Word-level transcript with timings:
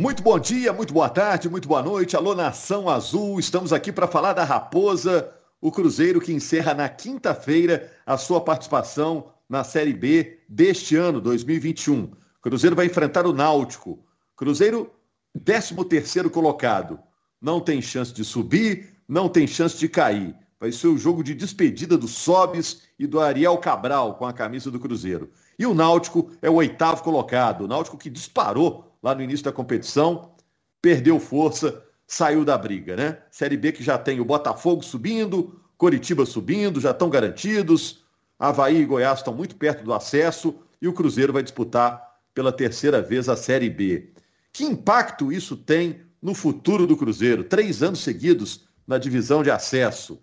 Muito 0.00 0.22
bom 0.22 0.38
dia, 0.38 0.72
muito 0.72 0.94
boa 0.94 1.08
tarde, 1.08 1.48
muito 1.48 1.66
boa 1.66 1.82
noite. 1.82 2.14
Alô, 2.14 2.32
Nação 2.32 2.88
Azul. 2.88 3.40
Estamos 3.40 3.72
aqui 3.72 3.90
para 3.90 4.06
falar 4.06 4.32
da 4.32 4.44
Raposa, 4.44 5.28
o 5.60 5.72
Cruzeiro 5.72 6.20
que 6.20 6.32
encerra 6.32 6.72
na 6.72 6.88
quinta-feira 6.88 7.92
a 8.06 8.16
sua 8.16 8.40
participação 8.40 9.32
na 9.48 9.64
Série 9.64 9.92
B 9.92 10.38
deste 10.48 10.94
ano, 10.94 11.20
2021. 11.20 12.12
Cruzeiro 12.40 12.76
vai 12.76 12.86
enfrentar 12.86 13.26
o 13.26 13.32
Náutico. 13.32 13.98
Cruzeiro, 14.36 14.88
13º 15.36 16.30
colocado. 16.30 17.00
Não 17.42 17.60
tem 17.60 17.82
chance 17.82 18.14
de 18.14 18.24
subir, 18.24 18.94
não 19.08 19.28
tem 19.28 19.48
chance 19.48 19.76
de 19.76 19.88
cair. 19.88 20.32
Vai 20.60 20.70
ser 20.70 20.86
o 20.86 20.96
jogo 20.96 21.24
de 21.24 21.34
despedida 21.34 21.98
do 21.98 22.06
Sobes 22.06 22.82
e 23.00 23.04
do 23.04 23.18
Ariel 23.18 23.58
Cabral 23.58 24.14
com 24.14 24.26
a 24.26 24.32
camisa 24.32 24.70
do 24.70 24.78
Cruzeiro. 24.78 25.28
E 25.58 25.66
o 25.66 25.74
Náutico 25.74 26.30
é 26.40 26.48
o 26.48 26.54
oitavo 26.54 27.02
colocado. 27.02 27.64
O 27.64 27.68
Náutico 27.68 27.98
que 27.98 28.08
disparou 28.08 28.87
lá 29.02 29.14
no 29.14 29.22
início 29.22 29.44
da 29.44 29.52
competição, 29.52 30.32
perdeu 30.80 31.18
força, 31.18 31.82
saiu 32.06 32.44
da 32.44 32.56
briga, 32.56 32.96
né? 32.96 33.18
Série 33.30 33.56
B 33.56 33.72
que 33.72 33.82
já 33.82 33.98
tem 33.98 34.20
o 34.20 34.24
Botafogo 34.24 34.82
subindo, 34.82 35.60
Coritiba 35.76 36.26
subindo, 36.26 36.80
já 36.80 36.90
estão 36.90 37.08
garantidos, 37.08 38.04
Havaí 38.38 38.78
e 38.78 38.84
Goiás 38.84 39.18
estão 39.18 39.34
muito 39.34 39.56
perto 39.56 39.84
do 39.84 39.92
acesso 39.92 40.54
e 40.80 40.88
o 40.88 40.92
Cruzeiro 40.92 41.32
vai 41.32 41.42
disputar 41.42 42.02
pela 42.32 42.52
terceira 42.52 43.02
vez 43.02 43.28
a 43.28 43.36
Série 43.36 43.68
B. 43.68 44.12
Que 44.52 44.64
impacto 44.64 45.32
isso 45.32 45.56
tem 45.56 46.00
no 46.22 46.34
futuro 46.34 46.86
do 46.86 46.96
Cruzeiro? 46.96 47.44
Três 47.44 47.82
anos 47.82 48.00
seguidos 48.00 48.68
na 48.86 48.96
divisão 48.96 49.42
de 49.42 49.50
acesso. 49.50 50.20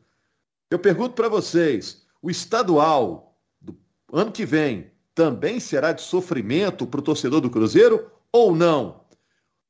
Eu 0.69 0.79
pergunto 0.79 1.13
para 1.13 1.29
vocês: 1.29 2.03
o 2.21 2.29
estadual 2.29 3.37
do 3.61 3.77
ano 4.11 4.31
que 4.31 4.45
vem 4.45 4.91
também 5.13 5.59
será 5.59 5.91
de 5.91 6.01
sofrimento 6.01 6.87
para 6.87 6.99
o 6.99 7.03
torcedor 7.03 7.39
do 7.39 7.49
Cruzeiro 7.49 8.11
ou 8.35 8.53
não? 8.53 9.05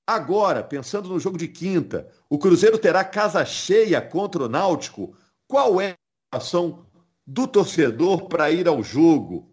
Agora, 0.08 0.64
pensando 0.64 1.08
no 1.08 1.20
jogo 1.20 1.38
de 1.38 1.48
quinta, 1.48 2.10
o 2.28 2.40
Cruzeiro 2.40 2.80
terá 2.80 3.04
casa 3.04 3.46
cheia 3.46 4.02
contra 4.02 4.44
o 4.44 4.50
Náutico. 4.50 5.16
Qual 5.48 5.80
é 5.80 5.96
a 6.32 6.38
ação 6.38 6.86
do 7.26 7.48
torcedor 7.48 8.28
para 8.28 8.52
ir 8.52 8.68
ao 8.68 8.82
jogo? 8.82 9.52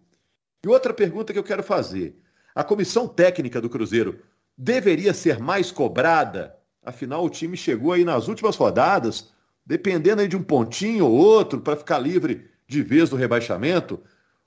E 0.63 0.67
outra 0.67 0.93
pergunta 0.93 1.31
que 1.31 1.37
eu 1.37 1.43
quero 1.43 1.61
fazer: 1.61 2.19
a 2.55 2.63
comissão 2.63 3.07
técnica 3.07 3.61
do 3.61 3.69
Cruzeiro 3.69 4.19
deveria 4.57 5.13
ser 5.13 5.39
mais 5.39 5.71
cobrada? 5.71 6.55
Afinal, 6.83 7.23
o 7.23 7.29
time 7.29 7.55
chegou 7.55 7.93
aí 7.93 8.03
nas 8.03 8.27
últimas 8.27 8.55
rodadas, 8.55 9.31
dependendo 9.63 10.21
aí 10.21 10.27
de 10.27 10.35
um 10.35 10.43
pontinho 10.43 11.05
ou 11.05 11.13
outro 11.13 11.61
para 11.61 11.77
ficar 11.77 11.99
livre 11.99 12.49
de 12.67 12.81
vez 12.81 13.11
do 13.11 13.15
rebaixamento. 13.15 13.99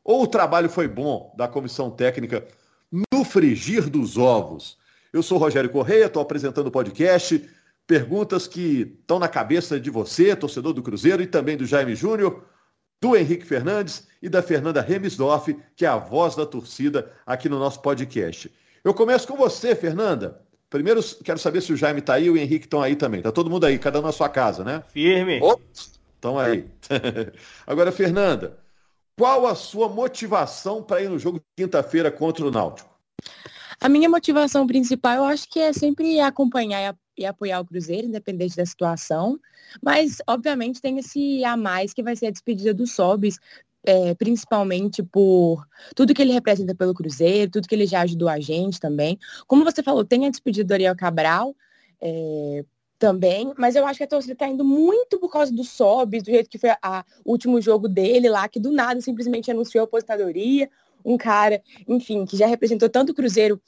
Ou 0.02 0.24
o 0.24 0.26
trabalho 0.26 0.68
foi 0.68 0.88
bom 0.88 1.32
da 1.36 1.46
comissão 1.46 1.90
técnica 1.90 2.46
no 2.92 3.24
frigir 3.24 3.88
dos 3.88 4.16
ovos. 4.16 4.78
Eu 5.12 5.22
sou 5.22 5.38
Rogério 5.38 5.70
Correia, 5.70 6.06
estou 6.06 6.22
apresentando 6.22 6.66
o 6.66 6.70
podcast. 6.70 7.48
Perguntas 7.86 8.46
que 8.46 8.96
estão 9.00 9.18
na 9.18 9.28
cabeça 9.28 9.78
de 9.78 9.90
você, 9.90 10.34
torcedor 10.34 10.72
do 10.72 10.82
Cruzeiro, 10.82 11.22
e 11.22 11.26
também 11.26 11.56
do 11.56 11.64
Jaime 11.64 11.94
Júnior, 11.94 12.44
do 13.00 13.16
Henrique 13.16 13.44
Fernandes 13.44 14.08
e 14.20 14.28
da 14.28 14.42
Fernanda 14.42 14.80
Remisdorf, 14.80 15.56
que 15.76 15.84
é 15.84 15.88
a 15.88 15.96
voz 15.96 16.34
da 16.34 16.44
torcida 16.44 17.12
aqui 17.24 17.48
no 17.48 17.58
nosso 17.58 17.80
podcast. 17.80 18.50
Eu 18.82 18.92
começo 18.94 19.26
com 19.26 19.36
você, 19.36 19.74
Fernanda. 19.74 20.40
Primeiro, 20.68 21.00
quero 21.22 21.38
saber 21.38 21.60
se 21.60 21.72
o 21.72 21.76
Jaime 21.76 22.00
está 22.00 22.14
aí 22.14 22.26
e 22.26 22.30
o 22.30 22.36
Henrique 22.36 22.66
estão 22.66 22.82
aí 22.82 22.96
também. 22.96 23.20
Está 23.20 23.30
todo 23.30 23.48
mundo 23.48 23.64
aí, 23.64 23.78
cada 23.78 24.00
um 24.00 24.02
na 24.02 24.12
sua 24.12 24.28
casa, 24.28 24.64
né? 24.64 24.82
Firme. 24.88 25.40
Estão 26.14 26.38
aí. 26.38 26.66
Agora, 27.66 27.92
Fernanda, 27.92 28.58
qual 29.16 29.46
a 29.46 29.54
sua 29.54 29.88
motivação 29.88 30.82
para 30.82 31.02
ir 31.02 31.08
no 31.08 31.18
jogo 31.18 31.38
de 31.38 31.64
quinta-feira 31.64 32.10
contra 32.10 32.46
o 32.46 32.50
Náutico? 32.50 32.94
A 33.80 33.88
minha 33.88 34.08
motivação 34.08 34.66
principal, 34.66 35.16
eu 35.16 35.24
acho 35.24 35.48
que 35.48 35.58
é 35.58 35.72
sempre 35.72 36.20
acompanhar 36.20 36.96
e 37.16 37.24
apoiar 37.24 37.60
o 37.60 37.64
Cruzeiro, 37.64 38.06
independente 38.06 38.56
da 38.56 38.64
situação. 38.64 39.38
Mas, 39.82 40.18
obviamente, 40.26 40.80
tem 40.80 40.98
esse 40.98 41.44
a 41.44 41.56
mais 41.56 41.92
que 41.92 42.02
vai 42.02 42.14
ser 42.14 42.26
a 42.26 42.30
despedida 42.30 42.72
do 42.72 42.86
Sobis, 42.86 43.38
é, 43.84 44.14
principalmente 44.14 45.02
por 45.02 45.66
tudo 45.94 46.12
que 46.12 46.20
ele 46.20 46.32
representa 46.32 46.74
pelo 46.74 46.94
Cruzeiro, 46.94 47.50
tudo 47.50 47.68
que 47.68 47.74
ele 47.74 47.86
já 47.86 48.02
ajudou 48.02 48.28
a 48.28 48.40
gente 48.40 48.80
também. 48.80 49.18
Como 49.46 49.64
você 49.64 49.82
falou, 49.82 50.04
tem 50.04 50.26
a 50.26 50.30
despedida 50.30 50.66
do 50.66 50.72
Ariel 50.72 50.96
Cabral, 50.96 51.54
é, 52.00 52.64
também, 52.98 53.52
mas 53.56 53.76
eu 53.76 53.86
acho 53.86 53.98
que 53.98 54.04
a 54.04 54.08
torcida 54.08 54.32
está 54.32 54.48
indo 54.48 54.64
muito 54.64 55.18
por 55.18 55.30
causa 55.30 55.52
do 55.52 55.64
Sobis, 55.64 56.22
do 56.22 56.30
jeito 56.30 56.48
que 56.48 56.58
foi 56.58 56.70
o 56.70 57.30
último 57.32 57.60
jogo 57.60 57.88
dele 57.88 58.28
lá, 58.28 58.48
que 58.48 58.58
do 58.58 58.72
nada 58.72 59.00
simplesmente 59.00 59.50
anunciou 59.50 59.82
a 59.82 59.84
aposentadoria, 59.84 60.70
um 61.04 61.16
cara, 61.16 61.62
enfim, 61.86 62.24
que 62.24 62.36
já 62.36 62.46
representou 62.46 62.88
tanto 62.88 63.12
o 63.12 63.14
Cruzeiro 63.14 63.60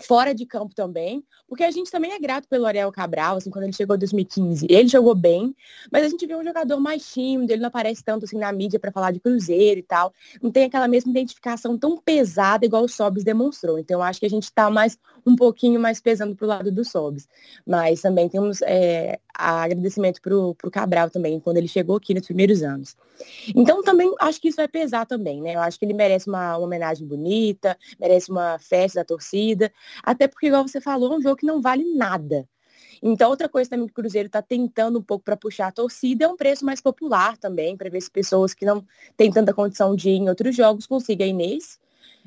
fora 0.00 0.34
de 0.34 0.46
campo 0.46 0.74
também, 0.74 1.24
porque 1.48 1.64
a 1.64 1.70
gente 1.70 1.90
também 1.90 2.12
é 2.12 2.18
grato 2.18 2.46
pelo 2.48 2.66
Ariel 2.66 2.92
Cabral, 2.92 3.36
assim, 3.36 3.50
quando 3.50 3.64
ele 3.64 3.72
chegou 3.72 3.96
em 3.96 3.98
2015. 3.98 4.66
Ele 4.68 4.86
jogou 4.86 5.14
bem, 5.14 5.54
mas 5.90 6.04
a 6.04 6.08
gente 6.08 6.26
vê 6.26 6.36
um 6.36 6.44
jogador 6.44 6.78
mais 6.78 7.10
tímido, 7.10 7.52
ele 7.52 7.62
não 7.62 7.68
aparece 7.68 8.04
tanto 8.04 8.24
assim 8.24 8.38
na 8.38 8.52
mídia 8.52 8.78
para 8.78 8.92
falar 8.92 9.10
de 9.12 9.20
Cruzeiro 9.20 9.80
e 9.80 9.82
tal. 9.82 10.12
Não 10.42 10.50
tem 10.50 10.64
aquela 10.64 10.86
mesma 10.86 11.10
identificação 11.10 11.76
tão 11.76 11.96
pesada 11.96 12.64
igual 12.66 12.84
o 12.84 12.88
Sobis 12.88 13.24
demonstrou. 13.24 13.78
Então, 13.78 13.98
eu 13.98 14.02
acho 14.02 14.20
que 14.20 14.26
a 14.26 14.30
gente 14.30 14.44
está 14.44 14.70
mais 14.70 14.98
um 15.28 15.36
pouquinho 15.36 15.78
mais 15.78 16.00
pesando 16.00 16.34
pro 16.34 16.46
lado 16.46 16.72
do 16.72 16.84
Sobis. 16.84 17.28
Mas 17.66 18.00
também 18.00 18.28
temos 18.28 18.60
é, 18.62 19.18
agradecimento 19.34 20.20
pro, 20.20 20.54
pro 20.54 20.70
Cabral 20.70 21.10
também, 21.10 21.38
quando 21.40 21.58
ele 21.58 21.68
chegou 21.68 21.96
aqui 21.96 22.14
nos 22.14 22.26
primeiros 22.26 22.62
anos. 22.62 22.96
Então, 23.54 23.82
também 23.82 24.12
acho 24.20 24.40
que 24.40 24.48
isso 24.48 24.56
vai 24.56 24.68
pesar 24.68 25.06
também, 25.06 25.40
né? 25.40 25.54
Eu 25.54 25.60
acho 25.60 25.78
que 25.78 25.84
ele 25.84 25.94
merece 25.94 26.28
uma, 26.28 26.56
uma 26.56 26.66
homenagem 26.66 27.06
bonita, 27.06 27.76
merece 28.00 28.30
uma 28.30 28.58
festa 28.58 29.00
da 29.00 29.04
torcida, 29.04 29.72
até 30.02 30.26
porque, 30.26 30.46
igual 30.46 30.66
você 30.66 30.80
falou, 30.80 31.12
é 31.12 31.16
um 31.16 31.22
jogo 31.22 31.36
que 31.36 31.46
não 31.46 31.60
vale 31.60 31.84
nada. 31.94 32.48
Então, 33.02 33.30
outra 33.30 33.48
coisa 33.48 33.70
também 33.70 33.86
que 33.86 33.92
o 33.92 33.94
Cruzeiro 33.94 34.26
está 34.26 34.42
tentando 34.42 34.98
um 34.98 35.02
pouco 35.02 35.24
para 35.24 35.36
puxar 35.36 35.68
a 35.68 35.72
torcida 35.72 36.24
é 36.24 36.28
um 36.28 36.36
preço 36.36 36.64
mais 36.64 36.80
popular 36.80 37.36
também, 37.36 37.76
para 37.76 37.88
ver 37.90 38.00
se 38.00 38.10
pessoas 38.10 38.54
que 38.54 38.64
não 38.64 38.84
têm 39.16 39.30
tanta 39.30 39.54
condição 39.54 39.94
de 39.94 40.10
ir 40.10 40.16
em 40.16 40.28
outros 40.28 40.54
jogos 40.56 40.86
consigam 40.86 41.26
ir 41.26 41.32
nesse. 41.32 41.78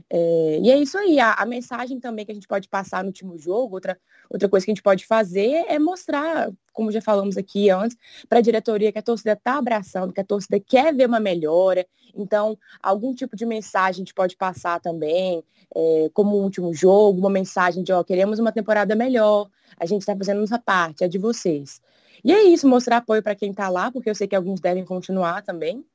É, 0.09 0.59
e 0.62 0.69
é 0.69 0.78
isso 0.78 0.97
aí, 0.97 1.19
a, 1.19 1.34
a, 1.34 1.46
mensagem 1.46 2.00
também 2.00 2.25
que 2.25 2.31
a 2.31 2.35
gente 2.35 2.47
pode 2.47 2.68
passar 2.68 3.02
no 3.02 3.07
último 3.07 3.38
jogo, 3.38 3.75
outra, 3.75 3.97
outra 4.29 4.50
coisa 4.50 4.66
que 4.66 4.72
a 4.72 4.74
gente 4.74 4.84
pode 4.84 5.06
fazer 5.06 5.66
é 5.69 5.79
mostrar, 5.79 6.52
como 6.74 6.91
já 6.91 7.02
falamos 7.02 7.38
aqui 7.38 7.69
antes, 7.69 7.97
para 8.28 8.40
a 8.40 8.41
diretoria 8.41 8.91
que 8.91 9.00
a 9.00 9.01
torcida 9.01 9.34
está 9.34 9.57
abraçando, 9.57 10.12
que 10.12 10.19
a 10.19 10.24
torcida 10.24 10.59
quer 10.59 10.94
ver 10.94 11.07
uma 11.07 11.19
melhora. 11.19 11.85
Então, 12.13 12.57
algum 12.84 13.13
tipo 13.13 13.38
de 13.38 13.46
mensagem 13.46 13.90
a 13.90 14.03
gente 14.03 14.13
pode 14.13 14.35
passar 14.35 14.81
também, 14.81 15.44
é, 15.74 16.09
como 16.13 16.35
último 16.35 16.74
jogo, 16.74 17.19
uma 17.19 17.30
mensagem 17.30 17.84
de, 17.84 17.94
ó, 17.94 18.03
queremos 18.03 18.38
uma 18.38 18.51
temporada 18.51 18.96
melhor, 18.96 19.50
a 19.80 19.85
gente 19.85 20.01
está 20.01 20.16
fazendo 20.16 20.41
nossa 20.41 20.59
parte, 20.59 21.03
é 21.03 21.07
de 21.07 21.18
vocês. 21.18 21.81
E 22.24 22.34
é 22.34 22.44
isso, 22.44 22.68
mostrar 22.68 22.97
apoio 22.97 23.24
para 23.24 23.35
quem 23.35 23.51
está 23.51 23.69
lá, 23.69 23.90
porque 23.90 24.09
eu 24.09 24.16
sei 24.16 24.28
que 24.28 24.35
alguns 24.35 24.59
devem 24.59 24.84
continuar 24.84 25.41
também. 25.41 25.85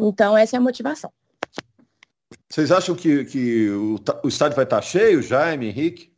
Então, 0.00 0.36
essa 0.36 0.56
é 0.56 0.58
a 0.58 0.60
motivação. 0.60 1.12
Vocês 2.50 2.72
acham 2.72 2.94
que, 2.94 3.24
que 3.26 3.68
o, 3.70 4.00
o 4.24 4.28
estádio 4.28 4.56
vai 4.56 4.64
estar 4.64 4.80
cheio, 4.80 5.22
Jaime, 5.22 5.66
Henrique? 5.66 6.10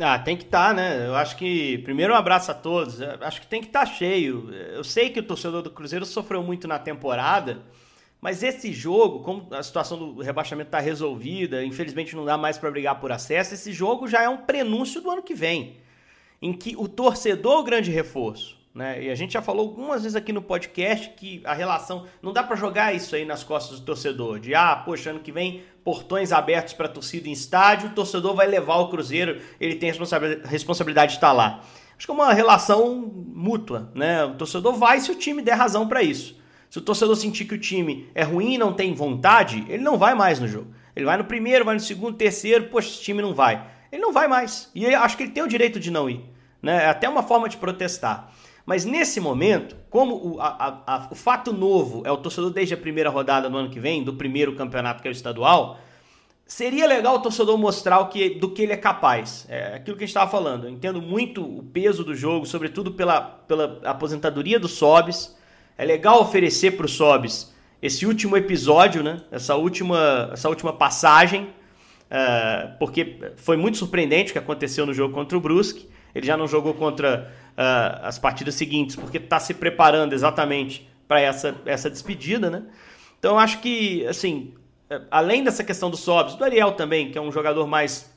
Ah, 0.00 0.18
tem 0.18 0.36
que 0.36 0.42
estar, 0.42 0.68
tá, 0.68 0.74
né? 0.74 1.06
Eu 1.06 1.14
acho 1.14 1.36
que. 1.36 1.78
Primeiro, 1.78 2.12
um 2.12 2.16
abraço 2.16 2.50
a 2.50 2.54
todos. 2.54 3.00
Eu 3.00 3.18
acho 3.20 3.40
que 3.40 3.46
tem 3.46 3.60
que 3.60 3.68
estar 3.68 3.86
tá 3.86 3.86
cheio. 3.86 4.52
Eu 4.52 4.82
sei 4.82 5.10
que 5.10 5.20
o 5.20 5.22
torcedor 5.22 5.62
do 5.62 5.70
Cruzeiro 5.70 6.04
sofreu 6.04 6.42
muito 6.42 6.66
na 6.66 6.80
temporada, 6.80 7.62
mas 8.20 8.42
esse 8.42 8.72
jogo, 8.72 9.20
como 9.20 9.54
a 9.54 9.62
situação 9.62 9.96
do 9.96 10.20
rebaixamento 10.20 10.68
está 10.68 10.80
resolvida, 10.80 11.64
infelizmente 11.64 12.16
não 12.16 12.24
dá 12.24 12.36
mais 12.36 12.58
para 12.58 12.72
brigar 12.72 12.98
por 12.98 13.12
acesso, 13.12 13.54
esse 13.54 13.72
jogo 13.72 14.08
já 14.08 14.22
é 14.22 14.28
um 14.28 14.38
prenúncio 14.38 15.00
do 15.00 15.10
ano 15.10 15.22
que 15.22 15.34
vem, 15.34 15.76
em 16.42 16.52
que 16.52 16.74
o 16.76 16.88
torcedor 16.88 17.58
é 17.58 17.60
o 17.60 17.62
grande 17.62 17.92
reforço. 17.92 18.63
Né? 18.74 19.04
E 19.04 19.10
a 19.10 19.14
gente 19.14 19.34
já 19.34 19.40
falou 19.40 19.68
algumas 19.68 20.02
vezes 20.02 20.16
aqui 20.16 20.32
no 20.32 20.42
podcast 20.42 21.10
que 21.10 21.40
a 21.44 21.54
relação. 21.54 22.06
Não 22.20 22.32
dá 22.32 22.42
para 22.42 22.56
jogar 22.56 22.92
isso 22.92 23.14
aí 23.14 23.24
nas 23.24 23.44
costas 23.44 23.78
do 23.78 23.86
torcedor. 23.86 24.40
De, 24.40 24.52
ah, 24.52 24.74
poxa, 24.84 25.10
ano 25.10 25.20
que 25.20 25.30
vem, 25.30 25.62
portões 25.84 26.32
abertos 26.32 26.72
para 26.72 26.88
torcida 26.88 27.28
em 27.28 27.32
estádio, 27.32 27.90
o 27.90 27.92
torcedor 27.92 28.34
vai 28.34 28.48
levar 28.48 28.78
o 28.78 28.88
Cruzeiro, 28.88 29.40
ele 29.60 29.76
tem 29.76 29.90
a 29.90 30.48
responsabilidade 30.48 31.12
de 31.12 31.18
estar 31.18 31.32
lá. 31.32 31.62
Acho 31.96 32.06
que 32.06 32.10
é 32.10 32.14
uma 32.14 32.32
relação 32.32 33.12
mútua. 33.14 33.92
Né? 33.94 34.24
O 34.24 34.34
torcedor 34.34 34.74
vai 34.74 34.98
se 34.98 35.12
o 35.12 35.14
time 35.14 35.40
der 35.40 35.54
razão 35.54 35.86
para 35.86 36.02
isso. 36.02 36.36
Se 36.68 36.78
o 36.78 36.82
torcedor 36.82 37.14
sentir 37.14 37.44
que 37.44 37.54
o 37.54 37.60
time 37.60 38.10
é 38.12 38.24
ruim 38.24 38.54
e 38.54 38.58
não 38.58 38.72
tem 38.72 38.92
vontade, 38.92 39.64
ele 39.68 39.84
não 39.84 39.96
vai 39.96 40.16
mais 40.16 40.40
no 40.40 40.48
jogo. 40.48 40.74
Ele 40.96 41.04
vai 41.04 41.16
no 41.16 41.24
primeiro, 41.24 41.64
vai 41.64 41.74
no 41.74 41.80
segundo, 41.80 42.16
terceiro, 42.16 42.64
poxa, 42.64 42.88
esse 42.88 43.02
time 43.02 43.22
não 43.22 43.32
vai. 43.32 43.64
Ele 43.92 44.02
não 44.02 44.12
vai 44.12 44.26
mais. 44.26 44.68
E 44.74 44.84
acho 44.92 45.16
que 45.16 45.22
ele 45.22 45.30
tem 45.30 45.44
o 45.44 45.48
direito 45.48 45.78
de 45.78 45.92
não 45.92 46.10
ir. 46.10 46.24
Né? 46.60 46.82
É 46.82 46.88
até 46.88 47.08
uma 47.08 47.22
forma 47.22 47.48
de 47.48 47.56
protestar. 47.56 48.32
Mas 48.66 48.84
nesse 48.84 49.20
momento, 49.20 49.76
como 49.90 50.36
o, 50.36 50.40
a, 50.40 50.82
a, 50.86 51.08
o 51.10 51.14
fato 51.14 51.52
novo 51.52 52.02
é 52.06 52.10
o 52.10 52.16
torcedor 52.16 52.50
desde 52.50 52.74
a 52.74 52.76
primeira 52.76 53.10
rodada 53.10 53.48
no 53.50 53.58
ano 53.58 53.68
que 53.68 53.78
vem, 53.78 54.02
do 54.02 54.14
primeiro 54.14 54.54
campeonato 54.54 55.02
que 55.02 55.08
é 55.08 55.10
o 55.10 55.12
estadual, 55.12 55.78
seria 56.46 56.86
legal 56.86 57.16
o 57.16 57.20
torcedor 57.20 57.58
mostrar 57.58 58.00
o 58.00 58.08
que, 58.08 58.30
do 58.30 58.50
que 58.50 58.62
ele 58.62 58.72
é 58.72 58.76
capaz. 58.76 59.46
É 59.48 59.76
aquilo 59.76 59.96
que 59.96 60.04
a 60.04 60.06
gente 60.06 60.16
estava 60.16 60.30
falando. 60.30 60.64
Eu 60.64 60.70
entendo 60.70 61.00
muito 61.00 61.42
o 61.42 61.62
peso 61.62 62.04
do 62.04 62.14
jogo, 62.14 62.46
sobretudo 62.46 62.92
pela, 62.92 63.20
pela 63.20 63.80
aposentadoria 63.84 64.58
do 64.58 64.68
Sobis. 64.68 65.36
É 65.76 65.84
legal 65.84 66.20
oferecer 66.20 66.72
para 66.72 66.86
o 66.86 66.88
Sobis 66.88 67.52
esse 67.82 68.06
último 68.06 68.34
episódio, 68.34 69.02
né? 69.02 69.20
essa, 69.30 69.56
última, 69.56 70.30
essa 70.32 70.48
última 70.48 70.72
passagem, 70.72 71.42
uh, 71.42 72.78
porque 72.78 73.18
foi 73.36 73.58
muito 73.58 73.76
surpreendente 73.76 74.30
o 74.30 74.32
que 74.32 74.38
aconteceu 74.38 74.86
no 74.86 74.94
jogo 74.94 75.12
contra 75.12 75.36
o 75.36 75.40
Brusque. 75.40 75.86
ele 76.14 76.26
já 76.26 76.34
não 76.34 76.46
jogou 76.46 76.72
contra 76.72 77.30
uh, 77.56 78.00
as 78.02 78.18
partidas 78.18 78.54
seguintes, 78.54 78.96
porque 78.96 79.18
está 79.18 79.40
se 79.40 79.54
preparando 79.54 80.12
exatamente 80.12 80.88
para 81.06 81.20
essa, 81.20 81.54
essa 81.64 81.90
despedida, 81.90 82.50
né? 82.50 82.62
Então 83.18 83.38
acho 83.38 83.60
que, 83.60 84.06
assim, 84.06 84.54
além 85.10 85.42
dessa 85.42 85.64
questão 85.64 85.90
do 85.90 85.96
Sobs, 85.96 86.34
do 86.34 86.44
Ariel 86.44 86.72
também, 86.72 87.10
que 87.10 87.18
é 87.18 87.20
um 87.20 87.32
jogador 87.32 87.66
mais. 87.66 88.12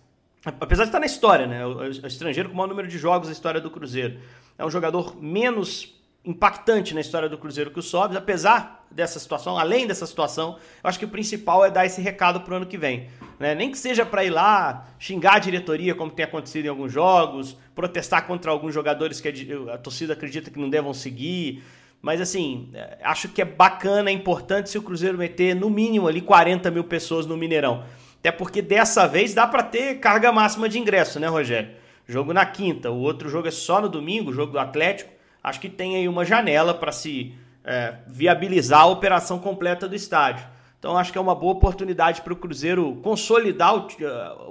Apesar 0.45 0.83
de 0.83 0.89
estar 0.89 0.99
na 0.99 1.05
história, 1.05 1.47
né? 1.47 1.65
O 1.65 1.83
estrangeiro 1.85 2.49
com 2.49 2.53
o 2.53 2.57
maior 2.57 2.67
número 2.67 2.87
de 2.87 2.97
jogos 2.97 3.27
na 3.27 3.33
história 3.33 3.59
do 3.59 3.69
Cruzeiro. 3.69 4.19
É 4.57 4.65
um 4.65 4.69
jogador 4.69 5.21
menos 5.21 5.96
impactante 6.27 6.93
na 6.93 6.99
história 6.99 7.29
do 7.29 7.37
Cruzeiro 7.37 7.71
que 7.71 7.79
o 7.79 7.81
Sobs, 7.81 8.17
apesar 8.17 8.85
dessa 8.91 9.17
situação, 9.17 9.57
além 9.57 9.87
dessa 9.87 10.05
situação, 10.05 10.57
eu 10.83 10.89
acho 10.89 10.99
que 10.99 11.05
o 11.05 11.07
principal 11.07 11.63
é 11.63 11.71
dar 11.71 11.85
esse 11.85 12.01
recado 12.01 12.41
para 12.41 12.53
o 12.53 12.57
ano 12.57 12.65
que 12.65 12.77
vem. 12.77 13.07
Né? 13.39 13.55
Nem 13.55 13.71
que 13.71 13.77
seja 13.77 14.05
para 14.05 14.25
ir 14.25 14.29
lá 14.29 14.87
xingar 14.99 15.35
a 15.35 15.39
diretoria, 15.39 15.95
como 15.95 16.11
tem 16.11 16.25
acontecido 16.25 16.65
em 16.65 16.67
alguns 16.67 16.91
jogos, 16.91 17.57
protestar 17.73 18.27
contra 18.27 18.51
alguns 18.51 18.73
jogadores 18.73 19.21
que 19.21 19.29
a, 19.71 19.77
torcida 19.77 20.13
acredita 20.13 20.51
que 20.51 20.59
não 20.59 20.69
devam 20.69 20.93
seguir. 20.93 21.63
Mas 22.01 22.19
assim, 22.19 22.69
é, 22.73 22.97
acho 23.03 23.29
que 23.29 23.41
é 23.41 23.45
bacana, 23.45 24.09
é 24.09 24.13
importante 24.13 24.69
se 24.69 24.77
o 24.77 24.81
Cruzeiro 24.81 25.17
meter 25.17 25.55
no 25.55 25.69
mínimo 25.69 26.09
ali 26.09 26.19
40 26.19 26.69
mil 26.69 26.83
pessoas 26.83 27.25
no 27.25 27.37
Mineirão. 27.37 27.85
Até 28.19 28.33
porque 28.33 28.61
dessa 28.61 29.07
vez 29.07 29.33
dá 29.33 29.47
para 29.47 29.63
ter 29.63 29.99
carga 30.01 30.29
máxima 30.31 30.67
de 30.67 30.77
ingresso, 30.77 31.21
né, 31.21 31.27
Rogério? 31.27 31.69
Jogo 32.05 32.33
na 32.33 32.45
quinta, 32.45 32.91
o 32.91 32.99
outro 32.99 33.29
jogo 33.29 33.47
é 33.47 33.51
só 33.51 33.79
no 33.79 33.87
domingo, 33.87 34.33
jogo 34.33 34.51
do 34.53 34.59
Atlético 34.59 35.16
acho 35.47 35.61
que 35.61 35.69
tem 35.69 35.95
aí 35.95 36.07
uma 36.07 36.25
janela 36.25 36.73
para 36.73 36.91
se 36.91 37.33
é, 37.63 37.95
viabilizar 38.05 38.81
a 38.81 38.87
operação 38.87 39.39
completa 39.39 39.87
do 39.87 39.95
estádio. 39.95 40.45
Então 40.77 40.97
acho 40.97 41.11
que 41.11 41.17
é 41.17 41.21
uma 41.21 41.33
boa 41.33 41.53
oportunidade 41.53 42.21
para 42.21 42.33
o 42.33 42.35
Cruzeiro 42.35 42.99
consolidar 43.01 43.75
o, 43.75 43.87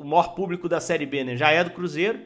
o, 0.00 0.04
maior 0.04 0.34
público 0.34 0.68
da 0.68 0.80
Série 0.80 1.04
B, 1.04 1.22
né? 1.22 1.36
Já 1.36 1.50
é 1.50 1.62
do 1.62 1.70
Cruzeiro. 1.70 2.20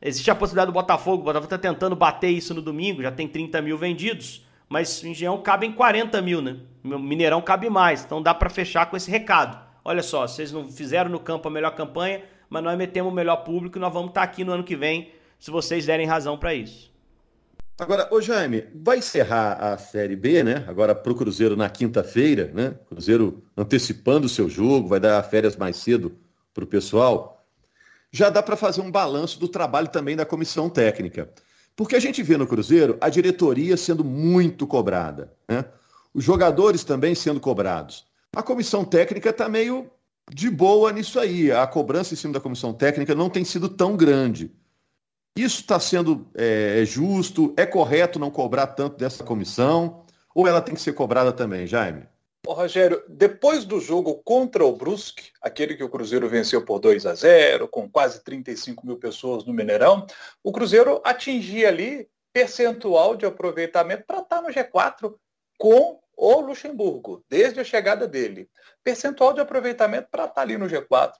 Existe 0.00 0.30
a 0.30 0.34
possibilidade 0.34 0.70
do 0.70 0.74
Botafogo, 0.74 1.22
o 1.22 1.24
Botafogo 1.24 1.54
está 1.54 1.58
tentando 1.58 1.96
bater 1.96 2.28
isso 2.28 2.52
no 2.52 2.60
domingo, 2.60 3.02
já 3.02 3.12
tem 3.12 3.28
30 3.28 3.62
mil 3.62 3.78
vendidos, 3.78 4.44
mas 4.68 5.00
o 5.00 5.06
Engenhão 5.06 5.40
cabe 5.40 5.64
em 5.64 5.72
40 5.72 6.20
mil, 6.20 6.42
né? 6.42 6.56
Mineirão 6.82 7.40
cabe 7.40 7.70
mais, 7.70 8.04
então 8.04 8.20
dá 8.20 8.34
para 8.34 8.50
fechar 8.50 8.86
com 8.86 8.96
esse 8.96 9.10
recado. 9.10 9.58
Olha 9.84 10.02
só, 10.02 10.26
vocês 10.26 10.52
não 10.52 10.68
fizeram 10.68 11.08
no 11.08 11.20
campo 11.20 11.48
a 11.48 11.50
melhor 11.50 11.70
campanha, 11.76 12.20
mas 12.50 12.62
nós 12.62 12.76
metemos 12.76 13.12
o 13.12 13.14
melhor 13.14 13.36
público 13.36 13.78
e 13.78 13.80
nós 13.80 13.92
vamos 13.92 14.08
estar 14.08 14.22
tá 14.22 14.24
aqui 14.24 14.44
no 14.44 14.52
ano 14.52 14.64
que 14.64 14.76
vem, 14.76 15.12
se 15.38 15.50
vocês 15.50 15.86
derem 15.86 16.06
razão 16.06 16.36
para 16.36 16.52
isso. 16.52 16.91
Agora, 17.82 18.06
ô 18.12 18.20
Jaime, 18.20 18.68
vai 18.72 18.98
encerrar 18.98 19.54
a 19.54 19.76
Série 19.76 20.14
B, 20.14 20.44
né? 20.44 20.64
Agora 20.68 20.94
para 20.94 21.10
o 21.10 21.16
Cruzeiro 21.16 21.56
na 21.56 21.68
quinta-feira, 21.68 22.48
né? 22.54 22.76
Cruzeiro 22.88 23.42
antecipando 23.56 24.26
o 24.26 24.28
seu 24.28 24.48
jogo, 24.48 24.86
vai 24.86 25.00
dar 25.00 25.20
férias 25.24 25.56
mais 25.56 25.78
cedo 25.78 26.16
para 26.54 26.62
o 26.62 26.66
pessoal. 26.66 27.44
Já 28.12 28.30
dá 28.30 28.40
para 28.40 28.54
fazer 28.54 28.80
um 28.82 28.90
balanço 28.90 29.40
do 29.40 29.48
trabalho 29.48 29.88
também 29.88 30.14
da 30.14 30.24
comissão 30.24 30.70
técnica. 30.70 31.28
Porque 31.74 31.96
a 31.96 32.00
gente 32.00 32.22
vê 32.22 32.36
no 32.36 32.46
Cruzeiro 32.46 32.96
a 33.00 33.08
diretoria 33.08 33.76
sendo 33.76 34.04
muito 34.04 34.64
cobrada, 34.64 35.32
né? 35.48 35.64
Os 36.14 36.22
jogadores 36.22 36.84
também 36.84 37.16
sendo 37.16 37.40
cobrados. 37.40 38.06
A 38.36 38.44
comissão 38.44 38.84
técnica 38.84 39.30
está 39.30 39.48
meio 39.48 39.90
de 40.32 40.48
boa 40.48 40.92
nisso 40.92 41.18
aí. 41.18 41.50
A 41.50 41.66
cobrança 41.66 42.14
em 42.14 42.16
cima 42.16 42.34
da 42.34 42.40
comissão 42.40 42.72
técnica 42.72 43.12
não 43.12 43.28
tem 43.28 43.44
sido 43.44 43.68
tão 43.68 43.96
grande. 43.96 44.52
Isso 45.36 45.60
está 45.60 45.80
sendo 45.80 46.28
é, 46.34 46.82
é, 46.82 46.84
justo? 46.84 47.54
É 47.56 47.64
correto 47.64 48.18
não 48.18 48.30
cobrar 48.30 48.66
tanto 48.66 48.98
dessa 48.98 49.24
comissão? 49.24 50.04
Ou 50.34 50.46
ela 50.46 50.60
tem 50.60 50.74
que 50.74 50.80
ser 50.80 50.92
cobrada 50.92 51.32
também, 51.32 51.66
Jaime? 51.66 52.06
Ô, 52.46 52.52
Rogério, 52.52 53.02
depois 53.08 53.64
do 53.64 53.80
jogo 53.80 54.20
contra 54.24 54.64
o 54.64 54.76
Brusque, 54.76 55.30
aquele 55.40 55.74
que 55.74 55.84
o 55.84 55.88
Cruzeiro 55.88 56.28
venceu 56.28 56.64
por 56.64 56.80
2 56.80 57.06
a 57.06 57.14
0, 57.14 57.68
com 57.68 57.88
quase 57.88 58.22
35 58.22 58.86
mil 58.86 58.98
pessoas 58.98 59.44
no 59.44 59.54
Mineirão, 59.54 60.06
o 60.42 60.52
Cruzeiro 60.52 61.00
atingia 61.04 61.68
ali 61.68 62.08
percentual 62.32 63.16
de 63.16 63.24
aproveitamento 63.24 64.04
para 64.06 64.18
estar 64.18 64.36
tá 64.36 64.42
no 64.42 64.48
G4 64.48 65.14
com 65.58 66.00
o 66.16 66.40
Luxemburgo, 66.40 67.24
desde 67.28 67.60
a 67.60 67.64
chegada 67.64 68.06
dele. 68.06 68.50
Percentual 68.84 69.32
de 69.32 69.40
aproveitamento 69.40 70.08
para 70.10 70.24
estar 70.24 70.34
tá 70.34 70.40
ali 70.42 70.58
no 70.58 70.66
G4. 70.66 71.14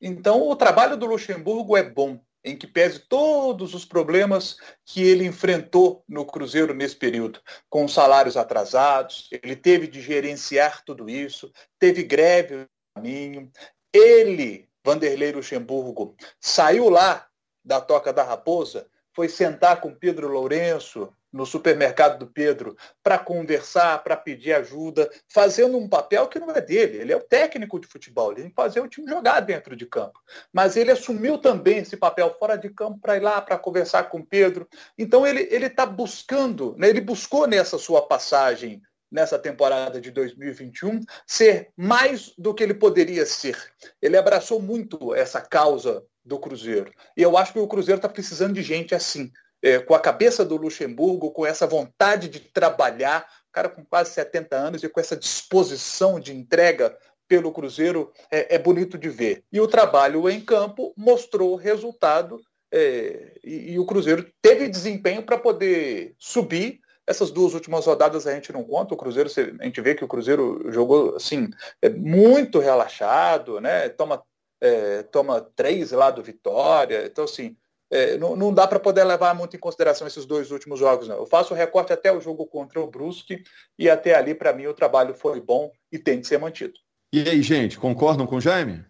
Então, 0.00 0.48
o 0.48 0.56
trabalho 0.56 0.96
do 0.96 1.06
Luxemburgo 1.06 1.76
é 1.76 1.82
bom 1.82 2.20
em 2.44 2.56
que 2.56 2.66
pese 2.66 3.00
todos 3.00 3.74
os 3.74 3.84
problemas 3.84 4.58
que 4.84 5.02
ele 5.02 5.24
enfrentou 5.24 6.04
no 6.06 6.26
Cruzeiro 6.26 6.74
nesse 6.74 6.94
período, 6.94 7.40
com 7.70 7.88
salários 7.88 8.36
atrasados, 8.36 9.28
ele 9.32 9.56
teve 9.56 9.86
de 9.86 10.02
gerenciar 10.02 10.84
tudo 10.84 11.08
isso, 11.08 11.50
teve 11.78 12.02
greve 12.02 12.56
no 12.56 12.66
caminho. 12.94 13.50
Ele, 13.92 14.68
Vanderlei 14.84 15.32
Luxemburgo, 15.32 16.14
saiu 16.38 16.90
lá 16.90 17.26
da 17.64 17.80
Toca 17.80 18.12
da 18.12 18.22
Raposa, 18.22 18.86
foi 19.14 19.28
sentar 19.28 19.80
com 19.80 19.94
Pedro 19.94 20.28
Lourenço, 20.28 21.10
no 21.34 21.44
supermercado 21.44 22.16
do 22.16 22.28
Pedro 22.28 22.76
para 23.02 23.18
conversar, 23.18 24.04
para 24.04 24.16
pedir 24.16 24.52
ajuda, 24.52 25.10
fazendo 25.28 25.76
um 25.76 25.88
papel 25.88 26.28
que 26.28 26.38
não 26.38 26.52
é 26.52 26.60
dele. 26.60 26.98
Ele 26.98 27.12
é 27.12 27.16
o 27.16 27.20
técnico 27.20 27.80
de 27.80 27.88
futebol, 27.88 28.30
ele 28.30 28.42
tem 28.42 28.50
que 28.50 28.54
fazer 28.54 28.78
o 28.78 28.86
time 28.86 29.10
jogar 29.10 29.40
dentro 29.40 29.74
de 29.74 29.84
campo. 29.84 30.20
Mas 30.52 30.76
ele 30.76 30.92
assumiu 30.92 31.36
também 31.36 31.78
esse 31.78 31.96
papel 31.96 32.36
fora 32.38 32.56
de 32.56 32.70
campo 32.70 33.00
para 33.00 33.16
ir 33.16 33.20
lá, 33.20 33.42
para 33.42 33.58
conversar 33.58 34.04
com 34.04 34.18
o 34.18 34.24
Pedro. 34.26 34.68
Então 34.96 35.26
ele 35.26 35.42
está 35.66 35.84
buscando, 35.84 36.76
né, 36.78 36.88
ele 36.88 37.00
buscou 37.00 37.48
nessa 37.48 37.78
sua 37.78 38.06
passagem 38.06 38.80
nessa 39.10 39.38
temporada 39.38 40.00
de 40.00 40.12
2021 40.12 41.00
ser 41.26 41.70
mais 41.76 42.32
do 42.38 42.54
que 42.54 42.62
ele 42.62 42.74
poderia 42.74 43.26
ser. 43.26 43.56
Ele 44.00 44.16
abraçou 44.16 44.62
muito 44.62 45.12
essa 45.14 45.40
causa 45.40 46.04
do 46.24 46.38
Cruzeiro. 46.38 46.92
E 47.16 47.22
eu 47.22 47.36
acho 47.36 47.52
que 47.52 47.58
o 47.58 47.68
Cruzeiro 47.68 47.98
está 47.98 48.08
precisando 48.08 48.54
de 48.54 48.62
gente 48.62 48.94
assim, 48.94 49.30
é, 49.64 49.78
com 49.78 49.94
a 49.94 49.98
cabeça 49.98 50.44
do 50.44 50.58
Luxemburgo, 50.58 51.30
com 51.30 51.46
essa 51.46 51.66
vontade 51.66 52.28
de 52.28 52.38
trabalhar, 52.38 53.26
cara 53.50 53.70
com 53.70 53.82
quase 53.82 54.10
70 54.10 54.54
anos 54.54 54.84
e 54.84 54.88
com 54.90 55.00
essa 55.00 55.16
disposição 55.16 56.20
de 56.20 56.36
entrega 56.36 56.94
pelo 57.26 57.50
Cruzeiro, 57.50 58.12
é, 58.30 58.56
é 58.56 58.58
bonito 58.58 58.98
de 58.98 59.08
ver. 59.08 59.42
E 59.50 59.58
o 59.58 59.66
trabalho 59.66 60.28
em 60.28 60.38
campo 60.38 60.92
mostrou 60.94 61.56
resultado 61.56 62.38
é, 62.70 63.38
e, 63.42 63.72
e, 63.72 63.78
o 63.78 63.86
Cruzeiro 63.86 64.30
teve 64.42 64.68
desempenho 64.68 65.22
para 65.22 65.38
poder 65.38 66.14
subir. 66.18 66.80
Essas 67.06 67.30
duas 67.30 67.54
últimas 67.54 67.86
rodadas 67.86 68.26
a 68.26 68.34
gente 68.34 68.52
não 68.52 68.64
conta, 68.64 68.92
o 68.92 68.96
Cruzeiro, 68.98 69.30
a 69.60 69.64
gente 69.64 69.80
vê 69.80 69.94
que 69.94 70.04
o 70.04 70.08
Cruzeiro 70.08 70.60
jogou 70.70 71.16
assim, 71.16 71.48
é, 71.80 71.88
muito 71.88 72.58
relaxado, 72.58 73.60
né? 73.60 73.88
Toma, 73.90 74.22
é, 74.60 75.02
toma 75.04 75.40
três 75.40 75.92
lá 75.92 76.10
do 76.10 76.22
Vitória. 76.22 77.06
Então, 77.06 77.24
assim, 77.24 77.56
é, 77.90 78.16
não, 78.18 78.34
não, 78.34 78.52
dá 78.52 78.66
para 78.66 78.80
poder 78.80 79.04
levar 79.04 79.34
muito 79.34 79.56
em 79.56 79.58
consideração 79.58 80.06
esses 80.06 80.24
dois 80.24 80.50
últimos 80.50 80.78
jogos, 80.78 81.06
não. 81.06 81.16
Eu 81.16 81.26
faço 81.26 81.54
o 81.54 81.56
recorte 81.56 81.92
até 81.92 82.12
o 82.12 82.20
jogo 82.20 82.46
contra 82.46 82.80
o 82.80 82.86
Brusque 82.86 83.42
e 83.78 83.88
até 83.88 84.14
ali, 84.14 84.34
para 84.34 84.52
mim, 84.52 84.66
o 84.66 84.74
trabalho 84.74 85.14
foi 85.14 85.40
bom 85.40 85.70
e 85.92 85.98
tem 85.98 86.20
de 86.20 86.26
ser 86.26 86.38
mantido. 86.38 86.74
E 87.12 87.20
aí, 87.28 87.42
gente, 87.42 87.78
concordam 87.78 88.26
com 88.26 88.36
o 88.36 88.40
Jaime? 88.40 88.84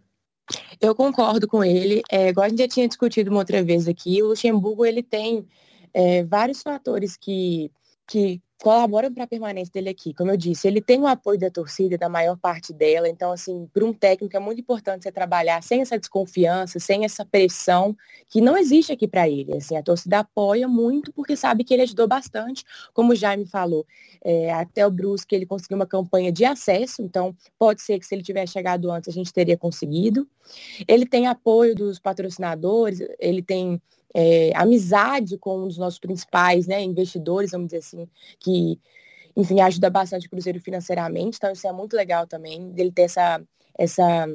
Eu 0.80 0.94
concordo 0.94 1.46
com 1.46 1.64
ele. 1.64 2.02
É, 2.10 2.28
igual 2.28 2.46
a 2.46 2.48
gente 2.48 2.58
já 2.60 2.68
tinha 2.68 2.88
discutido 2.88 3.30
uma 3.30 3.40
outra 3.40 3.62
vez 3.62 3.88
aqui, 3.88 4.22
o 4.22 4.28
Luxemburgo 4.28 4.84
ele 4.84 5.02
tem 5.02 5.46
é, 5.92 6.24
vários 6.24 6.62
fatores 6.62 7.16
que, 7.16 7.70
que 8.06 8.40
colaboram 8.64 9.12
para 9.12 9.25
a 9.25 9.26
permanência 9.26 9.71
dele 9.75 9.90
aqui. 9.90 10.14
Como 10.14 10.30
eu 10.30 10.38
disse, 10.38 10.66
ele 10.66 10.80
tem 10.80 10.99
o 10.99 11.06
apoio 11.06 11.38
da 11.38 11.50
torcida, 11.50 11.99
da 11.99 12.09
maior 12.09 12.35
parte 12.38 12.73
dela. 12.73 13.06
Então, 13.06 13.30
assim, 13.30 13.68
para 13.71 13.85
um 13.85 13.92
técnico 13.92 14.35
é 14.35 14.40
muito 14.40 14.59
importante 14.59 15.02
você 15.02 15.12
trabalhar 15.12 15.62
sem 15.62 15.83
essa 15.83 15.99
desconfiança, 15.99 16.80
sem 16.80 17.04
essa 17.04 17.26
pressão 17.26 17.94
que 18.26 18.40
não 18.40 18.56
existe 18.56 18.90
aqui 18.90 19.06
para 19.06 19.28
ele. 19.28 19.54
Assim, 19.54 19.76
a 19.76 19.83
torcida 19.83 20.21
apoia 20.21 20.66
muito 20.66 21.12
porque 21.12 21.37
sabe 21.37 21.62
que 21.62 21.75
ele 21.75 21.83
ajudou 21.83 22.09
bastante, 22.09 22.64
como 22.94 23.12
o 23.12 23.14
Jaime 23.14 23.44
falou. 23.44 23.87
É, 24.25 24.50
até 24.54 24.87
o 24.87 24.90
Brusque 24.90 25.35
ele 25.35 25.44
conseguiu 25.44 25.76
uma 25.76 25.87
campanha 25.87 26.33
de 26.33 26.47
acesso, 26.47 27.02
então 27.02 27.37
pode 27.59 27.83
ser 27.83 27.99
que 27.99 28.06
se 28.06 28.14
ele 28.14 28.23
tivesse 28.23 28.54
chegado 28.54 28.90
antes 28.90 29.11
a 29.11 29.12
gente 29.12 29.30
teria 29.30 29.59
conseguido. 29.59 30.26
Ele 30.88 31.04
tem 31.04 31.26
apoio 31.26 31.75
dos 31.75 31.99
patrocinadores, 31.99 33.00
ele 33.18 33.42
tem 33.42 33.78
é, 34.14 34.52
amizade 34.54 35.37
com 35.37 35.64
um 35.64 35.68
dos 35.68 35.76
nossos 35.76 35.99
principais 35.99 36.66
né, 36.68 36.80
investidores, 36.80 37.50
vamos 37.50 37.66
dizer 37.66 37.78
assim, 37.78 38.09
que, 38.38 38.80
enfim, 39.37 39.61
ajuda 39.61 39.90
bastante 39.90 40.28
o 40.28 40.30
Cruzeiro 40.30 40.61
financeiramente. 40.61 41.37
Então, 41.37 41.50
isso 41.50 41.66
é 41.66 41.73
muito 41.73 41.97
legal 41.97 42.26
também, 42.26 42.71
dele 42.71 42.92
ter 42.92 43.02
essa, 43.02 43.42
essa 43.76 44.28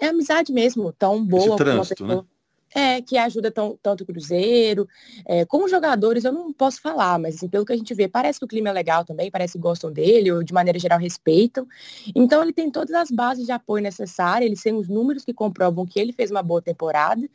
é 0.00 0.06
amizade 0.06 0.52
mesmo, 0.52 0.92
tão 0.92 1.24
boa. 1.24 1.46
Esse 1.46 1.56
trânsito, 1.56 2.06
né? 2.06 2.22
É, 2.74 3.00
que 3.00 3.16
ajuda 3.16 3.50
tão, 3.50 3.78
tanto 3.82 4.02
o 4.02 4.06
Cruzeiro. 4.06 4.86
É, 5.24 5.44
com 5.46 5.64
os 5.64 5.70
jogadores 5.70 6.24
eu 6.24 6.32
não 6.32 6.52
posso 6.52 6.82
falar, 6.82 7.18
mas 7.18 7.36
assim, 7.36 7.48
pelo 7.48 7.64
que 7.64 7.72
a 7.72 7.76
gente 7.76 7.94
vê, 7.94 8.06
parece 8.06 8.38
que 8.38 8.44
o 8.44 8.48
clima 8.48 8.68
é 8.68 8.72
legal 8.72 9.06
também, 9.06 9.30
parece 9.30 9.54
que 9.54 9.58
gostam 9.58 9.90
dele, 9.90 10.30
ou 10.30 10.42
de 10.42 10.52
maneira 10.52 10.78
geral 10.78 10.98
respeitam. 10.98 11.66
Então 12.14 12.42
ele 12.42 12.52
tem 12.52 12.70
todas 12.70 12.94
as 12.94 13.10
bases 13.10 13.46
de 13.46 13.52
apoio 13.52 13.82
necessárias, 13.82 14.50
ele 14.50 14.60
tem 14.60 14.74
os 14.74 14.86
números 14.86 15.24
que 15.24 15.32
comprovam 15.32 15.86
que 15.86 15.98
ele 15.98 16.12
fez 16.12 16.30
uma 16.30 16.42
boa 16.42 16.60
temporada. 16.60 17.26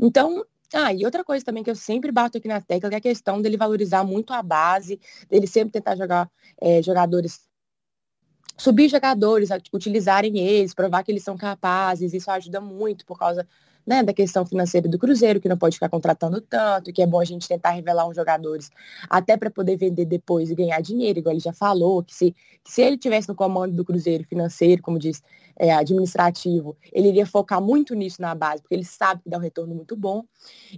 Então, 0.00 0.42
ah, 0.74 0.92
e 0.92 1.04
outra 1.04 1.24
coisa 1.24 1.44
também 1.44 1.62
que 1.62 1.70
eu 1.70 1.74
sempre 1.76 2.12
bato 2.12 2.38
aqui 2.38 2.48
na 2.48 2.60
tecla 2.60 2.90
é 2.92 2.96
a 2.96 3.00
questão 3.00 3.40
dele 3.40 3.56
valorizar 3.56 4.04
muito 4.04 4.32
a 4.32 4.42
base, 4.42 5.00
dele 5.28 5.46
sempre 5.46 5.72
tentar 5.72 5.96
jogar 5.96 6.30
é, 6.60 6.82
jogadores 6.82 7.47
subir 8.56 8.88
jogadores, 8.88 9.50
utilizarem 9.72 10.38
eles, 10.38 10.74
provar 10.74 11.02
que 11.02 11.12
eles 11.12 11.22
são 11.22 11.36
capazes, 11.36 12.12
isso 12.12 12.30
ajuda 12.30 12.60
muito 12.60 13.04
por 13.06 13.18
causa 13.18 13.46
né, 13.88 14.02
da 14.02 14.12
questão 14.12 14.44
financeira 14.44 14.86
do 14.86 14.98
Cruzeiro, 14.98 15.40
que 15.40 15.48
não 15.48 15.56
pode 15.56 15.76
ficar 15.76 15.88
contratando 15.88 16.42
tanto, 16.42 16.92
que 16.92 17.00
é 17.00 17.06
bom 17.06 17.20
a 17.20 17.24
gente 17.24 17.48
tentar 17.48 17.70
revelar 17.70 18.06
uns 18.06 18.14
jogadores 18.14 18.70
até 19.08 19.34
para 19.34 19.50
poder 19.50 19.76
vender 19.78 20.04
depois 20.04 20.50
e 20.50 20.54
ganhar 20.54 20.78
dinheiro, 20.82 21.20
igual 21.20 21.32
ele 21.32 21.40
já 21.40 21.54
falou, 21.54 22.02
que 22.02 22.14
se, 22.14 22.36
que 22.62 22.70
se 22.70 22.82
ele 22.82 22.98
tivesse 22.98 23.30
no 23.30 23.34
comando 23.34 23.74
do 23.74 23.86
Cruzeiro 23.86 24.24
financeiro, 24.24 24.82
como 24.82 24.98
diz, 24.98 25.22
é, 25.58 25.72
administrativo, 25.72 26.76
ele 26.92 27.08
iria 27.08 27.24
focar 27.24 27.62
muito 27.62 27.94
nisso 27.94 28.20
na 28.20 28.34
base, 28.34 28.60
porque 28.60 28.74
ele 28.74 28.84
sabe 28.84 29.22
que 29.22 29.30
dá 29.30 29.38
um 29.38 29.40
retorno 29.40 29.74
muito 29.74 29.96
bom. 29.96 30.22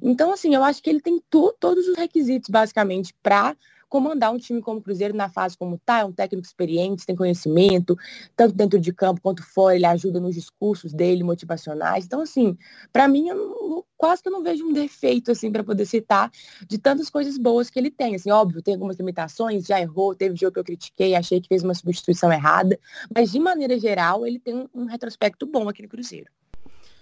Então, 0.00 0.32
assim, 0.32 0.54
eu 0.54 0.62
acho 0.62 0.80
que 0.80 0.88
ele 0.88 1.00
tem 1.00 1.20
todos 1.28 1.88
os 1.88 1.96
requisitos, 1.96 2.48
basicamente, 2.48 3.12
para 3.20 3.56
comandar 3.90 4.32
um 4.32 4.38
time 4.38 4.62
como 4.62 4.78
o 4.78 4.82
Cruzeiro 4.82 5.14
na 5.14 5.28
fase 5.28 5.58
como 5.58 5.76
tá, 5.84 5.98
é 5.98 6.04
um 6.04 6.12
técnico 6.12 6.46
experiente, 6.46 7.04
tem 7.04 7.16
conhecimento, 7.16 7.98
tanto 8.36 8.54
dentro 8.54 8.78
de 8.78 8.92
campo 8.92 9.20
quanto 9.20 9.42
fora, 9.42 9.74
ele 9.74 9.84
ajuda 9.84 10.20
nos 10.20 10.36
discursos 10.36 10.94
dele, 10.94 11.24
motivacionais. 11.24 12.06
Então, 12.06 12.20
assim, 12.20 12.56
para 12.92 13.08
mim, 13.08 13.28
eu 13.28 13.34
não, 13.36 13.84
quase 13.96 14.22
que 14.22 14.28
eu 14.28 14.32
não 14.32 14.42
vejo 14.42 14.64
um 14.64 14.72
defeito, 14.72 15.32
assim, 15.32 15.50
para 15.50 15.64
poder 15.64 15.84
citar 15.84 16.30
de 16.66 16.78
tantas 16.78 17.10
coisas 17.10 17.36
boas 17.36 17.68
que 17.68 17.78
ele 17.78 17.90
tem. 17.90 18.14
Assim, 18.14 18.30
óbvio, 18.30 18.62
tem 18.62 18.74
algumas 18.74 18.96
limitações, 18.96 19.66
já 19.66 19.80
errou, 19.80 20.14
teve 20.14 20.36
jogo 20.36 20.54
que 20.54 20.60
eu 20.60 20.64
critiquei, 20.64 21.16
achei 21.16 21.40
que 21.40 21.48
fez 21.48 21.64
uma 21.64 21.74
substituição 21.74 22.32
errada, 22.32 22.78
mas 23.14 23.32
de 23.32 23.40
maneira 23.40 23.78
geral, 23.78 24.24
ele 24.24 24.38
tem 24.38 24.68
um 24.72 24.84
retrospecto 24.84 25.46
bom 25.46 25.68
aqui 25.68 25.82
no 25.82 25.88
Cruzeiro. 25.88 26.30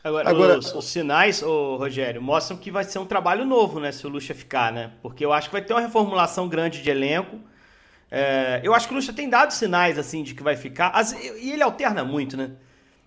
Agora, 0.03 0.31
Agora 0.31 0.59
os, 0.59 0.73
os, 0.75 0.85
sinais, 0.85 1.43
ô, 1.43 1.77
Rogério, 1.77 2.23
mostram 2.23 2.57
que 2.57 2.71
vai 2.71 2.85
ser 2.85 2.99
um 2.99 3.05
trabalho 3.07 3.45
novo, 3.45 3.81
né? 3.81 3.91
Se 3.91 4.07
o 4.07 4.09
Lucha 4.09 4.35
ficar, 4.35 4.73
né? 4.73 4.93
Porque 5.03 5.25
eu 5.25 5.33
acho 5.33 5.49
que 5.49 5.53
vai 5.53 5.63
ter 5.63 5.75
uma 5.75 5.81
reformulação 5.81 6.49
grande 6.49 6.83
de 6.83 6.91
elenco. 6.91 7.41
É, 8.11 8.61
eu 8.63 8.73
acho 8.75 8.87
que 8.87 8.95
o 8.95 8.97
Lucha 8.97 9.13
tem 9.13 9.29
dado 9.29 9.53
sinais, 9.53 9.99
assim, 9.99 10.23
de 10.23 10.35
que 10.35 10.43
vai 10.43 10.57
ficar. 10.57 10.91
As, 10.91 11.13
e 11.13 11.51
ele 11.51 11.63
alterna 11.63 12.05
muito, 12.05 12.37
né? 12.37 12.53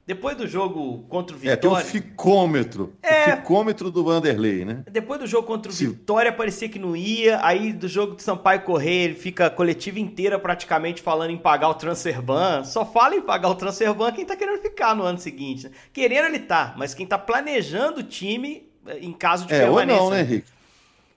Depois 0.05 0.35
do 0.35 0.47
jogo 0.47 1.05
contra 1.07 1.35
o 1.35 1.39
Vitória. 1.39 1.53
É, 1.53 1.57
tem 1.57 1.69
o 1.69 1.75
ficômetro. 1.75 2.93
É, 3.01 3.33
o 3.33 3.37
ficômetro 3.37 3.91
do 3.91 4.03
Vanderlei, 4.03 4.65
né? 4.65 4.83
Depois 4.91 5.19
do 5.19 5.27
jogo 5.27 5.47
contra 5.47 5.71
o 5.71 5.75
Sim. 5.75 5.89
Vitória, 5.89 6.31
parecia 6.31 6.67
que 6.67 6.79
não 6.79 6.95
ia. 6.95 7.39
Aí 7.45 7.71
do 7.71 7.87
jogo 7.87 8.15
de 8.15 8.23
Sampaio 8.23 8.61
Correia, 8.61 9.05
ele 9.05 9.15
fica 9.15 9.45
a 9.45 9.49
coletiva 9.49 9.99
inteira 9.99 10.39
praticamente 10.39 11.01
falando 11.01 11.31
em 11.31 11.37
pagar 11.37 11.69
o 11.69 11.75
transfer 11.75 12.21
ban. 12.21 12.63
Só 12.63 12.85
fala 12.85 13.15
em 13.15 13.21
pagar 13.21 13.49
o 13.49 13.55
transfer 13.55 13.93
ban 13.93 14.11
quem 14.11 14.25
tá 14.25 14.35
querendo 14.35 14.61
ficar 14.61 14.95
no 14.95 15.03
ano 15.03 15.19
seguinte. 15.19 15.65
Né? 15.65 15.71
Querendo 15.93 16.25
ele 16.25 16.39
tá, 16.39 16.73
mas 16.77 16.93
quem 16.93 17.05
tá 17.05 17.17
planejando 17.17 17.99
o 17.99 18.03
time 18.03 18.69
eh, 18.87 18.99
em 19.01 19.13
caso 19.13 19.45
de 19.45 19.53
é, 19.53 19.59
permanência. 19.59 20.01
Ou 20.01 20.09
não, 20.09 20.15
né, 20.15 20.21
Henrique? 20.21 20.60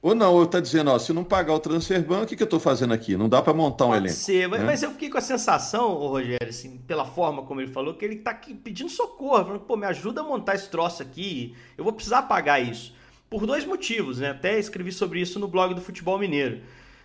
Ou 0.05 0.15
não, 0.15 0.39
eu 0.39 0.47
tá 0.47 0.61
dizendo, 0.61 0.91
ó, 0.91 0.99
se 0.99 1.15
não 1.15 1.25
pagar 1.25 1.55
o 1.55 1.59
transfer 1.59 2.05
ban, 2.05 2.21
o 2.21 2.27
que, 2.27 2.37
que 2.37 2.43
eu 2.43 2.47
tô 2.47 2.61
fazendo 2.61 2.93
aqui? 2.93 3.17
Não 3.17 3.27
dá 3.27 3.41
para 3.41 3.55
montar 3.55 3.87
um 3.87 3.89
Pode 3.89 4.03
elenco. 4.03 4.15
Ser, 4.15 4.47
mas, 4.47 4.61
né? 4.61 4.67
mas, 4.67 4.83
eu 4.83 4.91
fiquei 4.91 5.09
com 5.09 5.17
a 5.17 5.23
sensação, 5.23 5.93
ô 5.93 6.09
Rogério, 6.09 6.47
assim, 6.47 6.77
pela 6.87 7.07
forma 7.07 7.41
como 7.41 7.63
ele 7.63 7.73
falou, 7.73 7.95
que 7.95 8.05
ele 8.05 8.17
tá 8.17 8.33
aqui 8.33 8.53
pedindo 8.53 8.91
socorro, 8.91 9.43
falando, 9.43 9.61
pô, 9.61 9.79
me 9.79 9.87
ajuda 9.87 10.21
a 10.21 10.25
montar 10.25 10.57
esse 10.57 10.69
troço 10.69 11.01
aqui, 11.01 11.55
eu 11.79 11.83
vou 11.83 11.93
precisar 11.95 12.21
pagar 12.25 12.61
isso. 12.61 12.95
Por 13.31 13.47
dois 13.47 13.65
motivos, 13.65 14.19
né? 14.19 14.33
Até 14.33 14.59
escrevi 14.59 14.93
sobre 14.93 15.23
isso 15.23 15.39
no 15.39 15.49
blog 15.49 15.73
do 15.73 15.81
Futebol 15.81 16.19
Mineiro. 16.19 16.61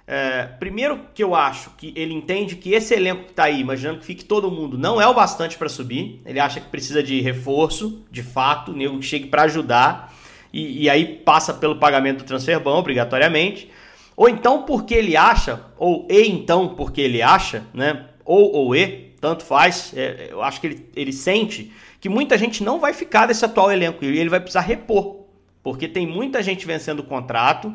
É, 0.05 0.43
primeiro 0.59 0.99
que 1.13 1.23
eu 1.23 1.33
acho 1.33 1.69
que 1.77 1.93
ele 1.95 2.13
entende 2.13 2.57
que 2.57 2.73
esse 2.73 2.93
elenco 2.93 3.27
que 3.27 3.33
tá 3.33 3.45
aí, 3.45 3.61
imaginando 3.61 3.99
que 3.99 4.05
fique 4.05 4.25
todo 4.25 4.51
mundo, 4.51 4.77
não 4.77 4.99
é 4.99 5.07
o 5.07 5.13
bastante 5.13 5.57
para 5.57 5.69
subir. 5.69 6.21
Ele 6.25 6.37
acha 6.41 6.59
que 6.59 6.67
precisa 6.67 7.01
de 7.01 7.21
reforço, 7.21 8.03
de 8.11 8.23
fato, 8.23 8.73
nego 8.73 8.99
que 8.99 9.05
chegue 9.05 9.27
para 9.27 9.43
ajudar 9.43 10.18
e, 10.51 10.83
e 10.83 10.89
aí 10.89 11.05
passa 11.05 11.53
pelo 11.53 11.77
pagamento 11.77 12.19
do 12.19 12.23
transfer 12.23 12.59
ban 12.59 12.75
obrigatoriamente. 12.75 13.69
Ou 14.15 14.27
então 14.27 14.63
porque 14.63 14.93
ele 14.93 15.15
acha, 15.15 15.63
ou 15.77 16.05
e 16.09 16.27
então 16.27 16.75
porque 16.75 17.01
ele 17.01 17.21
acha, 17.21 17.63
né? 17.73 18.07
Ou 18.25 18.51
ou 18.53 18.75
e, 18.75 19.13
tanto 19.21 19.43
faz. 19.43 19.93
É, 19.95 20.27
eu 20.31 20.41
acho 20.41 20.59
que 20.59 20.67
ele, 20.67 20.89
ele 20.95 21.13
sente 21.13 21.71
que 21.99 22.09
muita 22.09 22.37
gente 22.37 22.63
não 22.63 22.79
vai 22.79 22.93
ficar 22.93 23.25
desse 23.25 23.45
atual 23.45 23.71
elenco 23.71 24.03
e 24.03 24.17
ele 24.17 24.29
vai 24.29 24.39
precisar 24.39 24.61
repor. 24.61 25.19
Porque 25.61 25.87
tem 25.87 26.07
muita 26.07 26.41
gente 26.41 26.65
vencendo 26.65 26.99
o 26.99 27.03
contrato 27.03 27.73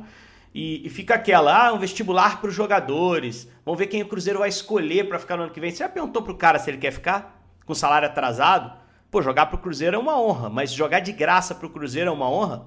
e, 0.55 0.87
e 0.87 0.91
fica 0.91 1.15
aquela, 1.15 1.69
ah, 1.69 1.73
um 1.73 1.79
vestibular 1.79 2.41
para 2.41 2.49
os 2.49 2.55
jogadores. 2.55 3.49
Vamos 3.65 3.79
ver 3.79 3.87
quem 3.87 4.03
o 4.03 4.07
Cruzeiro 4.07 4.39
vai 4.39 4.49
escolher 4.49 5.09
para 5.09 5.19
ficar 5.19 5.37
no 5.37 5.45
ano 5.45 5.53
que 5.53 5.61
vem. 5.61 5.71
Você 5.71 5.79
já 5.79 5.89
perguntou 5.89 6.23
pro 6.23 6.37
cara 6.37 6.59
se 6.59 6.71
ele 6.71 6.79
quer 6.79 6.93
ficar 6.93 7.43
com 7.67 7.75
salário 7.75 8.09
atrasado? 8.09 8.84
Pô, 9.15 9.23
jogar 9.23 9.47
pro 9.47 9.59
Cruzeiro 9.59 9.95
é 9.95 9.99
uma 10.01 10.21
honra, 10.21 10.51
mas 10.51 10.73
jogar 10.73 10.99
de 10.99 11.13
graça 11.13 11.55
pro 11.55 11.71
Cruzeiro 11.71 12.11
é 12.11 12.13
uma 12.13 12.29
honra? 12.29 12.67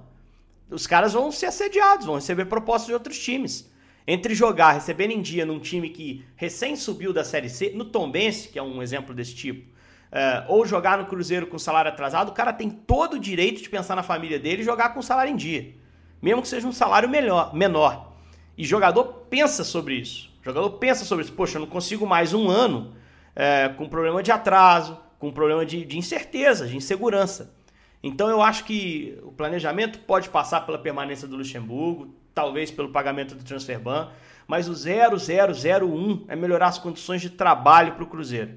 Os 0.69 0.87
caras 0.87 1.11
vão 1.11 1.29
ser 1.29 1.47
assediados, 1.47 2.05
vão 2.05 2.15
receber 2.15 2.45
propostas 2.45 2.87
de 2.87 2.93
outros 2.93 3.19
times. 3.19 3.69
Entre 4.07 4.33
jogar, 4.33 4.71
recebendo 4.71 5.11
em 5.11 5.21
dia 5.21 5.45
num 5.45 5.59
time 5.59 5.89
que 5.89 6.23
recém 6.37 6.77
subiu 6.77 7.11
da 7.11 7.25
Série 7.25 7.49
C, 7.49 7.73
no 7.75 7.83
Tombense, 7.83 8.47
que 8.47 8.57
é 8.57 8.63
um 8.63 8.81
exemplo 8.81 9.13
desse 9.13 9.35
tipo, 9.35 9.69
é, 10.09 10.45
ou 10.47 10.65
jogar 10.65 10.97
no 10.97 11.07
Cruzeiro 11.07 11.47
com 11.47 11.59
salário 11.59 11.91
atrasado, 11.91 12.29
o 12.29 12.33
cara 12.33 12.53
tem 12.53 12.69
todo 12.69 13.15
o 13.15 13.19
direito 13.19 13.61
de 13.61 13.69
pensar 13.69 13.97
na 13.97 14.01
família 14.01 14.39
dele 14.39 14.61
e 14.61 14.65
jogar 14.65 14.93
com 14.93 15.01
salário 15.01 15.33
em 15.33 15.35
dia. 15.35 15.75
Mesmo 16.21 16.41
que 16.41 16.47
seja 16.47 16.65
um 16.65 16.71
salário 16.71 17.09
melhor, 17.09 17.53
menor. 17.53 18.13
E 18.57 18.63
jogador 18.63 19.03
pensa 19.29 19.65
sobre 19.65 19.95
isso. 19.95 20.31
O 20.41 20.45
jogador 20.45 20.69
pensa 20.77 21.03
sobre 21.03 21.25
isso. 21.25 21.33
Poxa, 21.33 21.57
eu 21.57 21.59
não 21.59 21.67
consigo 21.67 22.07
mais 22.07 22.33
um 22.33 22.49
ano 22.49 22.95
é, 23.35 23.67
com 23.67 23.89
problema 23.89 24.23
de 24.23 24.31
atraso, 24.31 24.97
com 25.19 25.29
um 25.29 25.31
problema 25.31 25.65
de, 25.65 25.85
de 25.85 25.97
incerteza, 25.97 26.67
de 26.67 26.75
insegurança. 26.75 27.53
Então 28.01 28.29
eu 28.29 28.41
acho 28.41 28.63
que 28.63 29.17
o 29.23 29.31
planejamento 29.31 29.99
pode 29.99 30.29
passar 30.29 30.61
pela 30.61 30.77
permanência 30.77 31.27
do 31.27 31.35
Luxemburgo, 31.35 32.13
talvez 32.33 32.69
pelo 32.69 32.89
pagamento 32.89 33.35
do 33.35 33.43
transfer 33.43 33.79
ban, 33.79 34.09
mas 34.47 34.69
o 34.69 34.73
0001 34.73 36.25
é 36.27 36.35
melhorar 36.35 36.67
as 36.67 36.77
condições 36.77 37.21
de 37.21 37.31
trabalho 37.31 37.93
para 37.93 38.03
o 38.03 38.07
Cruzeiro. 38.07 38.51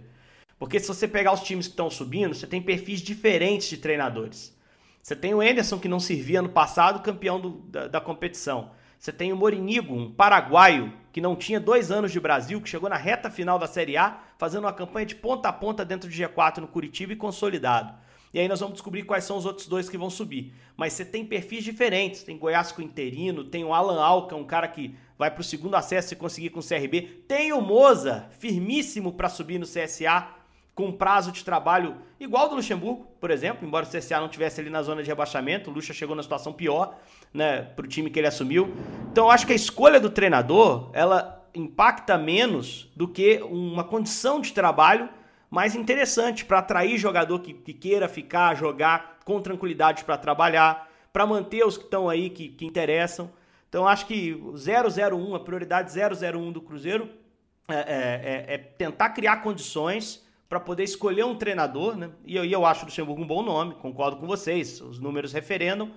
Porque 0.58 0.78
se 0.78 0.86
você 0.86 1.08
pegar 1.08 1.32
os 1.32 1.40
times 1.40 1.66
que 1.66 1.72
estão 1.72 1.88
subindo, 1.88 2.34
você 2.34 2.46
tem 2.46 2.60
perfis 2.60 3.00
diferentes 3.00 3.68
de 3.68 3.78
treinadores. 3.78 4.54
Você 5.02 5.16
tem 5.16 5.34
o 5.34 5.40
Anderson, 5.40 5.78
que 5.78 5.88
não 5.88 5.98
servia 5.98 6.42
no 6.42 6.50
passado, 6.50 7.02
campeão 7.02 7.40
do, 7.40 7.50
da, 7.50 7.88
da 7.88 8.00
competição. 8.00 8.70
Você 9.00 9.10
tem 9.10 9.32
o 9.32 9.36
Morinigo, 9.36 9.94
um 9.94 10.12
paraguaio 10.12 10.92
que 11.10 11.22
não 11.22 11.34
tinha 11.34 11.58
dois 11.58 11.90
anos 11.90 12.12
de 12.12 12.20
Brasil, 12.20 12.60
que 12.60 12.68
chegou 12.68 12.90
na 12.90 12.98
reta 12.98 13.30
final 13.30 13.58
da 13.58 13.66
Série 13.66 13.96
A, 13.96 14.20
fazendo 14.36 14.64
uma 14.64 14.74
campanha 14.74 15.06
de 15.06 15.14
ponta 15.14 15.48
a 15.48 15.52
ponta 15.54 15.86
dentro 15.86 16.06
de 16.06 16.22
G4 16.22 16.58
no 16.58 16.68
Curitiba 16.68 17.14
e 17.14 17.16
consolidado. 17.16 17.94
E 18.34 18.38
aí 18.38 18.46
nós 18.46 18.60
vamos 18.60 18.74
descobrir 18.74 19.04
quais 19.04 19.24
são 19.24 19.38
os 19.38 19.46
outros 19.46 19.66
dois 19.66 19.88
que 19.88 19.96
vão 19.96 20.10
subir. 20.10 20.52
Mas 20.76 20.92
você 20.92 21.02
tem 21.02 21.24
perfis 21.24 21.64
diferentes. 21.64 22.22
Tem 22.22 22.36
Goiás 22.36 22.72
com 22.72 22.82
interino, 22.82 23.42
tem 23.42 23.64
o 23.64 23.72
Alan 23.72 23.98
Alca, 23.98 24.36
um 24.36 24.44
cara 24.44 24.68
que 24.68 24.94
vai 25.16 25.30
para 25.30 25.40
o 25.40 25.44
segundo 25.44 25.76
acesso 25.76 26.12
e 26.12 26.16
conseguir 26.16 26.50
com 26.50 26.60
o 26.60 26.62
CRB. 26.62 27.24
Tem 27.26 27.54
o 27.54 27.60
Moza, 27.62 28.28
firmíssimo 28.38 29.14
para 29.14 29.30
subir 29.30 29.58
no 29.58 29.66
CSA, 29.66 30.28
com 30.74 30.92
prazo 30.92 31.32
de 31.32 31.44
trabalho 31.44 31.96
igual 32.18 32.48
do 32.48 32.54
Luxemburgo, 32.54 33.06
por 33.20 33.30
exemplo, 33.30 33.66
embora 33.66 33.84
o 33.84 33.88
CSA 33.88 34.20
não 34.20 34.28
tivesse 34.28 34.60
ali 34.60 34.70
na 34.70 34.82
zona 34.82 35.02
de 35.02 35.08
rebaixamento, 35.08 35.70
o 35.70 35.72
Luxa 35.72 35.92
chegou 35.92 36.14
na 36.16 36.22
situação 36.22 36.52
pior, 36.52 36.98
né, 37.32 37.62
para 37.62 37.84
o 37.84 37.88
time 37.88 38.10
que 38.10 38.18
ele 38.18 38.28
assumiu. 38.28 38.74
Então 39.10 39.26
eu 39.26 39.30
acho 39.30 39.46
que 39.46 39.52
a 39.52 39.56
escolha 39.56 40.00
do 40.00 40.10
treinador, 40.10 40.90
ela 40.92 41.40
impacta 41.54 42.16
menos 42.16 42.90
do 42.94 43.08
que 43.08 43.40
uma 43.42 43.84
condição 43.84 44.40
de 44.40 44.52
trabalho 44.52 45.08
mais 45.50 45.74
interessante 45.74 46.44
para 46.44 46.58
atrair 46.60 46.96
jogador 46.96 47.40
que, 47.40 47.52
que, 47.52 47.74
queira 47.74 48.08
ficar, 48.08 48.54
jogar 48.54 49.18
com 49.24 49.40
tranquilidade 49.40 50.04
para 50.04 50.16
trabalhar, 50.16 50.88
para 51.12 51.26
manter 51.26 51.66
os 51.66 51.76
que 51.76 51.84
estão 51.84 52.08
aí 52.08 52.30
que, 52.30 52.48
que 52.48 52.64
interessam. 52.64 53.30
Então 53.68 53.86
acho 53.86 54.06
que 54.06 54.32
o 54.32 54.54
001, 54.54 55.34
a 55.34 55.40
prioridade 55.40 55.92
001 55.92 56.52
do 56.52 56.60
Cruzeiro 56.60 57.08
é, 57.68 57.74
é, 57.74 57.80
é, 58.52 58.54
é 58.54 58.58
tentar 58.58 59.10
criar 59.10 59.38
condições 59.38 60.24
para 60.50 60.58
poder 60.58 60.82
escolher 60.82 61.24
um 61.24 61.36
treinador, 61.36 61.96
né? 61.96 62.10
E 62.26 62.34
eu, 62.34 62.44
eu 62.44 62.66
acho 62.66 62.82
o 62.82 62.86
Luxemburgo 62.86 63.22
um 63.22 63.26
bom 63.26 63.40
nome, 63.40 63.76
concordo 63.76 64.16
com 64.16 64.26
vocês, 64.26 64.80
os 64.80 64.98
números 64.98 65.32
referendam. 65.32 65.92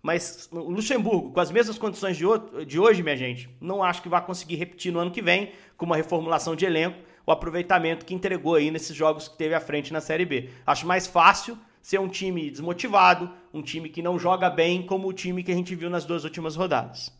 Mas 0.00 0.48
o 0.52 0.70
Luxemburgo, 0.70 1.32
com 1.32 1.40
as 1.40 1.50
mesmas 1.50 1.76
condições 1.76 2.16
de, 2.16 2.24
de 2.64 2.78
hoje, 2.78 3.02
minha 3.02 3.16
gente, 3.16 3.50
não 3.60 3.82
acho 3.82 4.00
que 4.00 4.08
vai 4.08 4.24
conseguir 4.24 4.54
repetir 4.54 4.92
no 4.92 5.00
ano 5.00 5.10
que 5.10 5.20
vem, 5.20 5.50
com 5.76 5.84
uma 5.84 5.96
reformulação 5.96 6.54
de 6.54 6.64
elenco, 6.64 6.96
o 7.26 7.32
aproveitamento 7.32 8.06
que 8.06 8.14
entregou 8.14 8.54
aí 8.54 8.70
nesses 8.70 8.94
jogos 8.94 9.26
que 9.26 9.36
teve 9.36 9.56
à 9.56 9.60
frente 9.60 9.92
na 9.92 10.00
Série 10.00 10.24
B. 10.24 10.50
Acho 10.64 10.86
mais 10.86 11.08
fácil 11.08 11.58
ser 11.82 11.98
um 11.98 12.06
time 12.06 12.48
desmotivado, 12.48 13.28
um 13.52 13.60
time 13.60 13.88
que 13.88 14.00
não 14.00 14.16
joga 14.20 14.48
bem, 14.48 14.86
como 14.86 15.08
o 15.08 15.12
time 15.12 15.42
que 15.42 15.50
a 15.50 15.54
gente 15.56 15.74
viu 15.74 15.90
nas 15.90 16.04
duas 16.04 16.22
últimas 16.22 16.54
rodadas. 16.54 17.12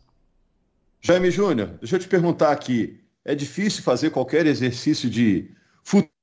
Jaime 1.01 1.31
Júnior, 1.31 1.67
deixa 1.81 1.97
eu 1.97 1.99
te 1.99 2.07
perguntar 2.07 2.53
aqui. 2.53 3.01
É 3.25 3.35
difícil 3.35 3.83
fazer 3.83 4.09
qualquer 4.11 4.45
exercício 4.45 5.09
de 5.09 5.51
futebol 5.83 6.16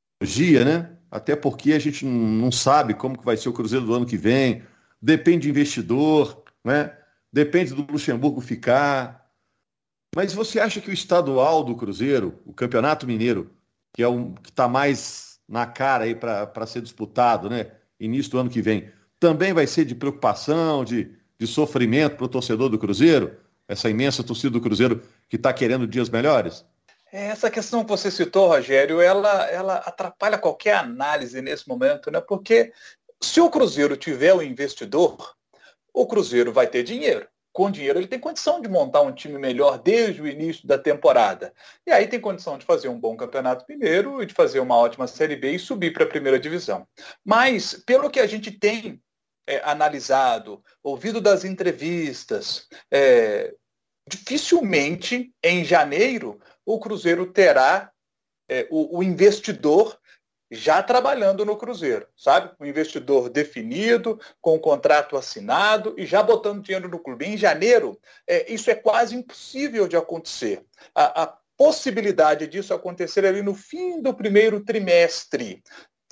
né? 0.65 0.91
Até 1.11 1.37
porque 1.37 1.73
a 1.73 1.79
gente 1.79 2.05
não 2.05 2.51
sabe 2.51 2.95
como 2.95 3.19
que 3.19 3.25
vai 3.25 3.37
ser 3.37 3.49
o 3.49 3.53
Cruzeiro 3.53 3.87
do 3.87 3.95
ano 3.95 4.07
que 4.07 4.17
vem, 4.17 4.63
depende 5.01 5.43
de 5.43 5.51
investidor, 5.51 6.43
né? 6.65 6.93
Depende 7.33 7.75
do 7.75 7.87
Luxemburgo 7.91 8.41
ficar. 8.41 9.31
Mas 10.15 10.33
você 10.33 10.59
acha 10.59 10.81
que 10.81 10.91
o 10.91 10.93
estadual 10.93 11.63
do 11.63 11.77
Cruzeiro, 11.77 12.41
o 12.45 12.53
Campeonato 12.53 13.07
Mineiro, 13.07 13.51
que 13.93 14.03
é 14.03 14.09
um 14.09 14.35
que 14.35 14.51
está 14.51 14.69
mais 14.69 15.41
na 15.49 15.67
cara 15.67 16.05
aí 16.05 16.15
para 16.15 16.67
ser 16.67 16.83
disputado, 16.83 17.49
né? 17.49 17.71
Início 17.99 18.33
do 18.33 18.39
ano 18.39 18.51
que 18.51 18.63
vem, 18.63 18.89
também 19.21 19.53
vai 19.53 19.67
ser 19.67 19.85
de 19.85 19.95
preocupação, 19.95 20.85
de, 20.85 21.11
de 21.39 21.47
sofrimento 21.47 22.17
para 22.17 22.27
o 22.27 22.29
torcedor 22.29 22.69
do 22.69 22.79
Cruzeiro? 22.79 23.37
Essa 23.67 23.89
imensa 23.89 24.23
torcida 24.23 24.51
do 24.51 24.61
Cruzeiro 24.61 25.01
que 25.29 25.37
está 25.37 25.53
querendo 25.53 25.87
dias 25.87 26.11
melhores? 26.11 26.65
Essa 27.17 27.49
questão 27.49 27.85
que 27.85 27.91
você 27.91 28.11
citou, 28.11 28.49
Rogério, 28.49 29.01
ela, 29.01 29.49
ela 29.49 29.75
atrapalha 29.77 30.37
qualquer 30.37 30.75
análise 30.75 31.41
nesse 31.41 31.69
momento, 31.69 32.11
né? 32.11 32.21
Porque 32.21 32.73
se 33.23 33.41
o 33.41 33.49
Cruzeiro 33.49 33.97
tiver 33.97 34.35
o 34.35 34.39
um 34.39 34.43
investidor, 34.43 35.33
o 35.93 36.09
Cruzeiro 36.09 36.53
vai 36.53 36.67
ter 36.67 36.83
dinheiro. 36.83 37.29
Com 37.53 37.71
dinheiro 37.71 38.01
ele 38.01 38.09
tem 38.09 38.19
condição 38.19 38.61
de 38.61 38.69
montar 38.69 39.03
um 39.03 39.13
time 39.13 39.39
melhor 39.39 39.79
desde 39.79 40.21
o 40.23 40.27
início 40.27 40.67
da 40.67 40.77
temporada. 40.77 41.55
E 41.87 41.93
aí 41.93 42.09
tem 42.09 42.21
condição 42.21 42.59
de 42.59 42.67
fazer 42.67 42.89
um 42.89 42.99
bom 42.99 43.17
campeonato 43.17 43.65
mineiro 43.69 44.21
e 44.21 44.27
de 44.27 44.35
fazer 44.35 44.59
uma 44.59 44.77
ótima 44.77 45.07
Série 45.07 45.37
B 45.37 45.53
e 45.53 45.59
subir 45.61 45.93
para 45.93 46.03
a 46.03 46.09
primeira 46.09 46.41
divisão. 46.41 46.85
Mas, 47.25 47.75
pelo 47.87 48.11
que 48.11 48.19
a 48.19 48.27
gente 48.27 48.51
tem 48.51 49.01
é, 49.47 49.61
analisado, 49.65 50.61
ouvido 50.83 51.21
das 51.21 51.45
entrevistas, 51.45 52.67
é, 52.91 53.55
dificilmente 54.09 55.33
em 55.45 55.65
janeiro 55.65 56.41
o 56.67 56.79
Cruzeiro 56.79 57.27
terá 57.27 57.91
é, 58.49 58.67
o, 58.71 58.99
o, 58.99 59.03
investidor 59.03 59.99
já 60.51 60.83
trabalhando 60.83 61.45
no 61.45 61.57
Cruzeiro, 61.57 62.07
sabe? 62.17 62.55
O 62.59 62.67
investidor 62.67 63.29
definido, 63.29 64.21
com 64.41 64.55
o 64.55 64.61
contrato 64.61 65.17
assinado 65.17 65.95
e 65.97 66.07
já 66.07 66.23
botando 66.23 66.63
dinheiro 66.63 66.89
no 66.89 66.99
clube. 66.99 67.25
Em 67.25 67.37
janeiro, 67.37 67.99
é, 68.27 68.53
isso 68.53 68.71
é 68.71 68.75
quase 68.75 69.17
impossível 69.17 69.89
de 69.89 69.97
acontecer. 69.97 70.65
A, 70.95 71.23
a 71.23 71.39
possibilidade 71.57 72.47
disso 72.47 72.75
acontecer 72.75 73.25
ali 73.25 73.43
no 73.43 73.55
fim 73.55 74.03
do 74.03 74.15
primeiro 74.15 74.65
trimestre. 74.65 75.63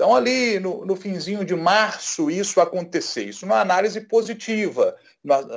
Então, 0.03 0.17
ali 0.17 0.59
no, 0.59 0.85
no 0.85 0.97
finzinho 0.97 1.45
de 1.45 1.55
março, 1.55 2.29
isso 2.29 2.61
acontecer. 2.61 3.23
Isso 3.23 3.47
numa 3.47 3.61
análise 3.61 4.01
positiva, 4.01 4.97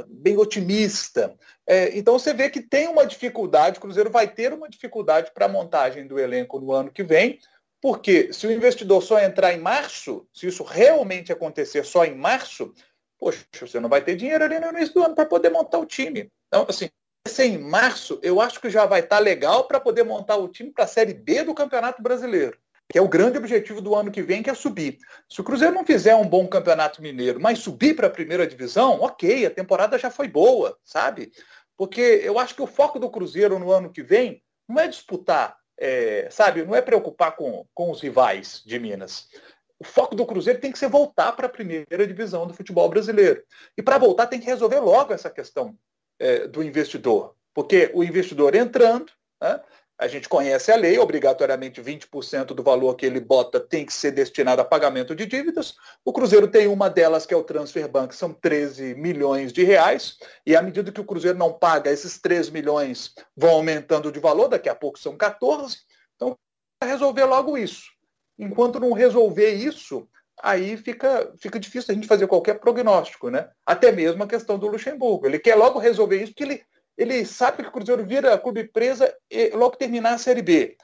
bem 0.08 0.38
otimista. 0.38 1.36
É, 1.66 1.98
então, 1.98 2.20
você 2.20 2.32
vê 2.32 2.48
que 2.48 2.62
tem 2.62 2.88
uma 2.88 3.08
dificuldade, 3.08 3.80
o 3.80 3.82
Cruzeiro 3.82 4.12
vai 4.12 4.28
ter 4.28 4.54
uma 4.54 4.70
dificuldade 4.70 5.32
para 5.34 5.48
a 5.48 5.50
montagem 5.50 6.06
do 6.06 6.20
elenco 6.20 6.60
no 6.60 6.72
ano 6.72 6.92
que 6.92 7.02
vem, 7.02 7.40
porque 7.82 8.32
se 8.32 8.46
o 8.46 8.52
investidor 8.52 9.02
só 9.02 9.20
entrar 9.20 9.52
em 9.52 9.58
março, 9.58 10.28
se 10.32 10.46
isso 10.46 10.64
realmente 10.64 11.32
acontecer 11.32 11.84
só 11.84 12.06
em 12.06 12.14
março, 12.14 12.72
poxa, 13.18 13.44
você 13.60 13.80
não 13.80 13.90
vai 13.90 14.04
ter 14.04 14.16
dinheiro 14.16 14.44
ali 14.44 14.60
no 14.60 14.70
início 14.70 14.94
do 14.94 15.04
ano 15.06 15.16
para 15.16 15.26
poder 15.26 15.50
montar 15.50 15.80
o 15.80 15.88
time. 15.88 16.32
Então, 16.50 16.68
assim, 16.70 16.88
ser 17.28 17.46
em 17.46 17.58
março, 17.58 18.20
eu 18.22 18.40
acho 18.40 18.62
que 18.62 18.70
já 18.70 18.86
vai 18.86 19.00
estar 19.00 19.16
tá 19.16 19.24
legal 19.24 19.68
para 19.68 19.80
poder 19.80 20.04
montar 20.04 20.36
o 20.36 20.48
time 20.48 20.70
para 20.70 20.84
a 20.84 20.88
Série 20.88 21.16
B 21.16 21.42
do 21.42 21.56
Campeonato 21.56 22.04
Brasileiro 22.04 22.60
que 22.90 22.98
é 22.98 23.02
o 23.02 23.08
grande 23.08 23.38
objetivo 23.38 23.82
do 23.82 23.96
ano 23.96 24.12
que 24.12 24.22
vem, 24.22 24.44
que 24.44 24.50
é 24.50 24.54
subir. 24.54 24.98
Se 25.30 25.42
o 25.42 25.44
Cruzeiro 25.44 25.74
não 25.74 25.86
fizer 25.86 26.16
um 26.16 26.28
bom 26.28 26.48
campeonato 26.48 27.02
mineiro, 27.02 27.40
mas 27.40 27.60
subir 27.60 27.96
para 27.96 28.08
a 28.08 28.12
primeira 28.12 28.46
divisão, 28.46 29.02
ok, 29.02 29.46
a 29.46 29.50
temporada 29.50 29.98
já 29.98 30.12
foi 30.12 30.28
boa, 30.28 30.78
sabe? 30.84 31.32
Porque 31.78 32.22
eu 32.24 32.40
acho 32.40 32.56
que 32.56 32.62
o 32.62 32.68
foco 32.68 33.00
do 33.00 33.10
Cruzeiro 33.10 33.60
no 33.60 33.72
ano 33.72 33.92
que 33.92 34.04
vem 34.04 34.42
não 34.68 34.80
é 34.80 34.88
disputar, 34.88 35.58
é, 35.78 36.28
sabe, 36.32 36.64
não 36.64 36.76
é 36.76 36.82
preocupar 36.82 37.36
com, 37.36 37.66
com 37.74 37.92
os 37.92 38.02
rivais 38.02 38.62
de 38.66 38.80
Minas. 38.80 39.28
O 39.78 39.84
foco 39.84 40.16
do 40.16 40.26
Cruzeiro 40.26 40.60
tem 40.60 40.72
que 40.72 40.80
ser 40.80 40.88
voltar 40.88 41.34
para 41.34 41.48
a 41.48 41.50
primeira 41.50 42.08
divisão 42.08 42.48
do 42.48 42.54
futebol 42.54 42.88
brasileiro. 42.88 43.44
E 43.78 43.84
para 43.84 43.98
voltar 43.98 44.28
tem 44.28 44.40
que 44.40 44.46
resolver 44.46 44.80
logo 44.80 45.14
essa 45.14 45.30
questão 45.30 45.78
é, 46.18 46.48
do 46.48 46.64
investidor. 46.64 47.36
Porque 47.54 47.92
o 47.94 48.04
investidor 48.04 48.56
entrando, 48.56 49.12
né, 49.42 49.62
a 49.98 50.08
gente 50.08 50.28
conhece 50.28 50.72
a 50.72 50.76
lei, 50.76 51.00
obrigatoriamente 51.00 51.82
20% 51.82 52.48
do 52.48 52.62
valor 52.62 52.96
que 52.96 53.06
ele 53.06 53.20
bota 53.20 53.60
tem 53.60 53.86
que 53.86 53.94
ser 53.94 54.12
destinado 54.12 54.62
a 54.62 54.66
pagamento 54.66 55.16
de 55.16 55.26
dívidas. 55.26 55.76
O 56.04 56.12
Cruzeiro 56.12 56.50
tem 56.50 56.68
uma 56.68 56.90
delas 56.90 57.26
que 57.26 57.34
é 57.34 57.38
o 57.38 57.44
Transfer 57.44 57.88
Bank, 57.88 58.14
são 58.14 58.34
13 58.34 58.96
milhões 58.96 59.54
de 59.54 59.64
reais, 59.64 60.18
e 60.46 60.56
à 60.56 60.62
medida 60.62 60.92
que 60.92 61.00
o 61.00 61.06
Cruzeiro 61.06 61.38
não 61.38 61.54
paga, 61.54 61.90
esses 61.90 62.20
3 62.20 62.50
milhões 62.50 63.14
vão 63.36 63.52
aumentando 63.52 64.12
de 64.12 64.20
valor, 64.20 64.50
daqui 64.50 64.68
a 64.68 64.76
pouco 64.76 65.00
são 65.00 65.16
14. 65.16 65.78
Então, 66.16 66.38
resolver 66.84 67.24
logo 67.24 67.58
isso. 67.58 67.90
Enquanto 68.38 68.82
não 68.82 68.92
resolver 68.92 69.52
isso, 69.52 70.06
aí 70.44 70.76
fica, 70.76 71.32
fica 71.38 71.58
difícil 71.58 71.94
a 71.94 71.96
gente 71.96 72.08
fazer 72.08 72.28
qualquer 72.28 72.60
prognóstico, 72.60 73.30
né? 73.30 73.50
Até 73.66 73.94
mesmo 73.94 74.22
a 74.24 74.28
questão 74.28 74.60
do 74.60 74.68
Luxemburgo. 74.68 75.26
Ele 75.26 75.40
quer 75.40 75.56
logo 75.56 75.80
resolver 75.80 76.22
isso 76.22 76.34
porque 76.34 76.44
ele 76.44 76.66
ele 76.98 77.26
sabe 77.26 77.64
que 77.64 77.70
o 77.70 77.72
Cruzeiro 77.72 78.06
vira 78.06 78.38
clube 78.38 78.64
presa 78.66 79.16
e 79.30 79.50
logo 79.50 79.76
terminar 79.76 80.14
a 80.14 80.18
Série 80.18 80.42
B. 80.42 80.78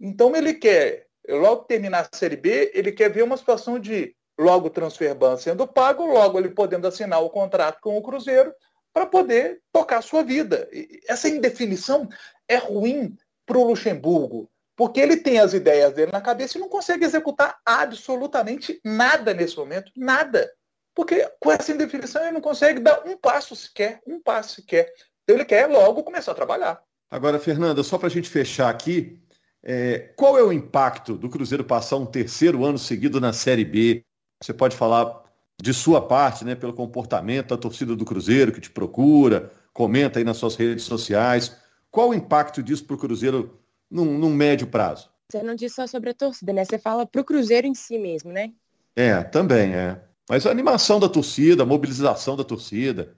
Então 0.00 0.34
ele 0.36 0.54
quer, 0.54 1.06
logo 1.28 1.64
terminar 1.64 2.08
a 2.12 2.16
Série 2.16 2.36
B, 2.36 2.70
ele 2.74 2.92
quer 2.92 3.10
ver 3.10 3.22
uma 3.22 3.36
situação 3.36 3.78
de 3.78 4.14
logo 4.38 4.70
transfer 4.70 5.14
ban 5.14 5.36
sendo 5.36 5.66
pago, 5.66 6.04
logo 6.04 6.38
ele 6.38 6.50
podendo 6.50 6.86
assinar 6.86 7.22
o 7.22 7.30
contrato 7.30 7.80
com 7.80 7.96
o 7.96 8.02
Cruzeiro 8.02 8.54
para 8.92 9.06
poder 9.06 9.60
tocar 9.72 9.98
a 9.98 10.02
sua 10.02 10.22
vida. 10.22 10.68
E 10.72 11.00
essa 11.08 11.28
indefinição 11.28 12.08
é 12.48 12.56
ruim 12.56 13.16
para 13.44 13.58
o 13.58 13.64
Luxemburgo, 13.64 14.50
porque 14.76 15.00
ele 15.00 15.16
tem 15.16 15.38
as 15.38 15.52
ideias 15.52 15.92
dele 15.92 16.12
na 16.12 16.20
cabeça 16.20 16.56
e 16.56 16.60
não 16.60 16.68
consegue 16.68 17.04
executar 17.04 17.58
absolutamente 17.64 18.80
nada 18.84 19.32
nesse 19.32 19.56
momento, 19.56 19.90
nada. 19.96 20.50
Porque 20.94 21.30
com 21.40 21.50
essa 21.50 21.72
indefinição 21.72 22.22
ele 22.22 22.32
não 22.32 22.40
consegue 22.40 22.80
dar 22.80 23.06
um 23.06 23.16
passo 23.16 23.54
sequer, 23.54 24.00
um 24.06 24.20
passo 24.20 24.56
sequer. 24.56 24.90
Então 25.26 25.34
ele 25.34 25.44
quer 25.44 25.66
logo 25.66 26.04
começar 26.04 26.30
a 26.30 26.36
trabalhar. 26.36 26.80
Agora, 27.10 27.40
Fernanda, 27.40 27.82
só 27.82 27.98
para 27.98 28.06
a 28.06 28.10
gente 28.10 28.30
fechar 28.30 28.70
aqui, 28.70 29.20
é, 29.60 30.12
qual 30.16 30.38
é 30.38 30.42
o 30.42 30.52
impacto 30.52 31.16
do 31.16 31.28
Cruzeiro 31.28 31.64
passar 31.64 31.96
um 31.96 32.06
terceiro 32.06 32.64
ano 32.64 32.78
seguido 32.78 33.20
na 33.20 33.32
Série 33.32 33.64
B? 33.64 34.04
Você 34.40 34.54
pode 34.54 34.76
falar 34.76 35.24
de 35.60 35.74
sua 35.74 36.00
parte, 36.00 36.44
né, 36.44 36.54
pelo 36.54 36.72
comportamento 36.72 37.48
da 37.48 37.56
torcida 37.56 37.96
do 37.96 38.04
Cruzeiro 38.04 38.52
que 38.52 38.60
te 38.60 38.70
procura, 38.70 39.50
comenta 39.72 40.20
aí 40.20 40.24
nas 40.24 40.36
suas 40.36 40.54
redes 40.54 40.84
sociais. 40.84 41.56
Qual 41.90 42.10
o 42.10 42.14
impacto 42.14 42.62
disso 42.62 42.84
para 42.84 42.94
o 42.94 42.98
Cruzeiro 42.98 43.58
num, 43.90 44.16
num, 44.16 44.32
médio 44.32 44.68
prazo? 44.68 45.10
Você 45.28 45.42
não 45.42 45.56
disse 45.56 45.74
só 45.74 45.88
sobre 45.88 46.10
a 46.10 46.14
torcida, 46.14 46.52
né? 46.52 46.64
Você 46.64 46.78
fala 46.78 47.04
para 47.04 47.20
o 47.20 47.24
Cruzeiro 47.24 47.66
em 47.66 47.74
si 47.74 47.98
mesmo, 47.98 48.30
né? 48.30 48.52
É, 48.94 49.20
também 49.24 49.74
é. 49.74 50.00
Mas 50.28 50.46
a 50.46 50.50
animação 50.50 51.00
da 51.00 51.08
torcida, 51.08 51.64
a 51.64 51.66
mobilização 51.66 52.36
da 52.36 52.44
torcida. 52.44 53.16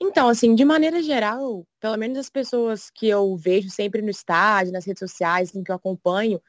Então, 0.00 0.28
assim, 0.28 0.54
de 0.54 0.64
maneira 0.64 1.02
geral, 1.02 1.66
pelo 1.80 1.96
menos 1.96 2.18
as 2.18 2.30
pessoas 2.30 2.90
que 2.90 3.08
eu 3.08 3.36
vejo 3.36 3.70
sempre 3.70 4.02
no 4.02 4.10
estádio, 4.10 4.72
nas 4.72 4.84
redes 4.84 5.00
sociais, 5.00 5.54
em 5.54 5.62
que 5.62 5.70
eu 5.70 5.76
acompanho, 5.76 6.40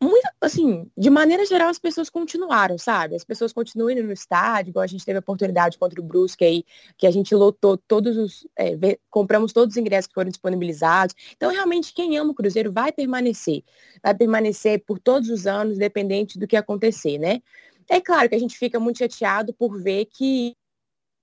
muito, 0.00 0.26
assim, 0.40 0.90
de 0.96 1.10
maneira 1.10 1.44
geral 1.44 1.68
as 1.68 1.78
pessoas 1.78 2.08
continuaram, 2.08 2.78
sabe? 2.78 3.14
As 3.14 3.24
pessoas 3.24 3.52
continuam 3.52 3.94
no 4.02 4.12
estádio, 4.12 4.70
igual 4.70 4.82
a 4.82 4.86
gente 4.86 5.04
teve 5.04 5.18
a 5.18 5.20
oportunidade 5.20 5.78
contra 5.78 6.00
o 6.00 6.04
Brusque 6.04 6.44
aí, 6.44 6.64
que 6.96 7.06
a 7.06 7.10
gente 7.10 7.34
lotou 7.34 7.76
todos 7.76 8.16
os, 8.16 8.46
é, 8.58 8.98
compramos 9.10 9.52
todos 9.52 9.74
os 9.74 9.76
ingressos 9.76 10.06
que 10.06 10.14
foram 10.14 10.30
disponibilizados. 10.30 11.14
Então, 11.36 11.50
realmente, 11.50 11.92
quem 11.92 12.16
ama 12.16 12.30
o 12.30 12.34
Cruzeiro 12.34 12.72
vai 12.72 12.90
permanecer. 12.90 13.62
Vai 14.02 14.14
permanecer 14.14 14.82
por 14.86 14.98
todos 14.98 15.28
os 15.28 15.46
anos, 15.46 15.76
independente 15.76 16.38
do 16.38 16.46
que 16.46 16.56
acontecer, 16.56 17.18
né? 17.18 17.42
É 17.88 18.00
claro 18.00 18.28
que 18.28 18.34
a 18.34 18.40
gente 18.40 18.58
fica 18.58 18.80
muito 18.80 18.98
chateado 18.98 19.52
por 19.52 19.80
ver 19.80 20.06
que 20.06 20.56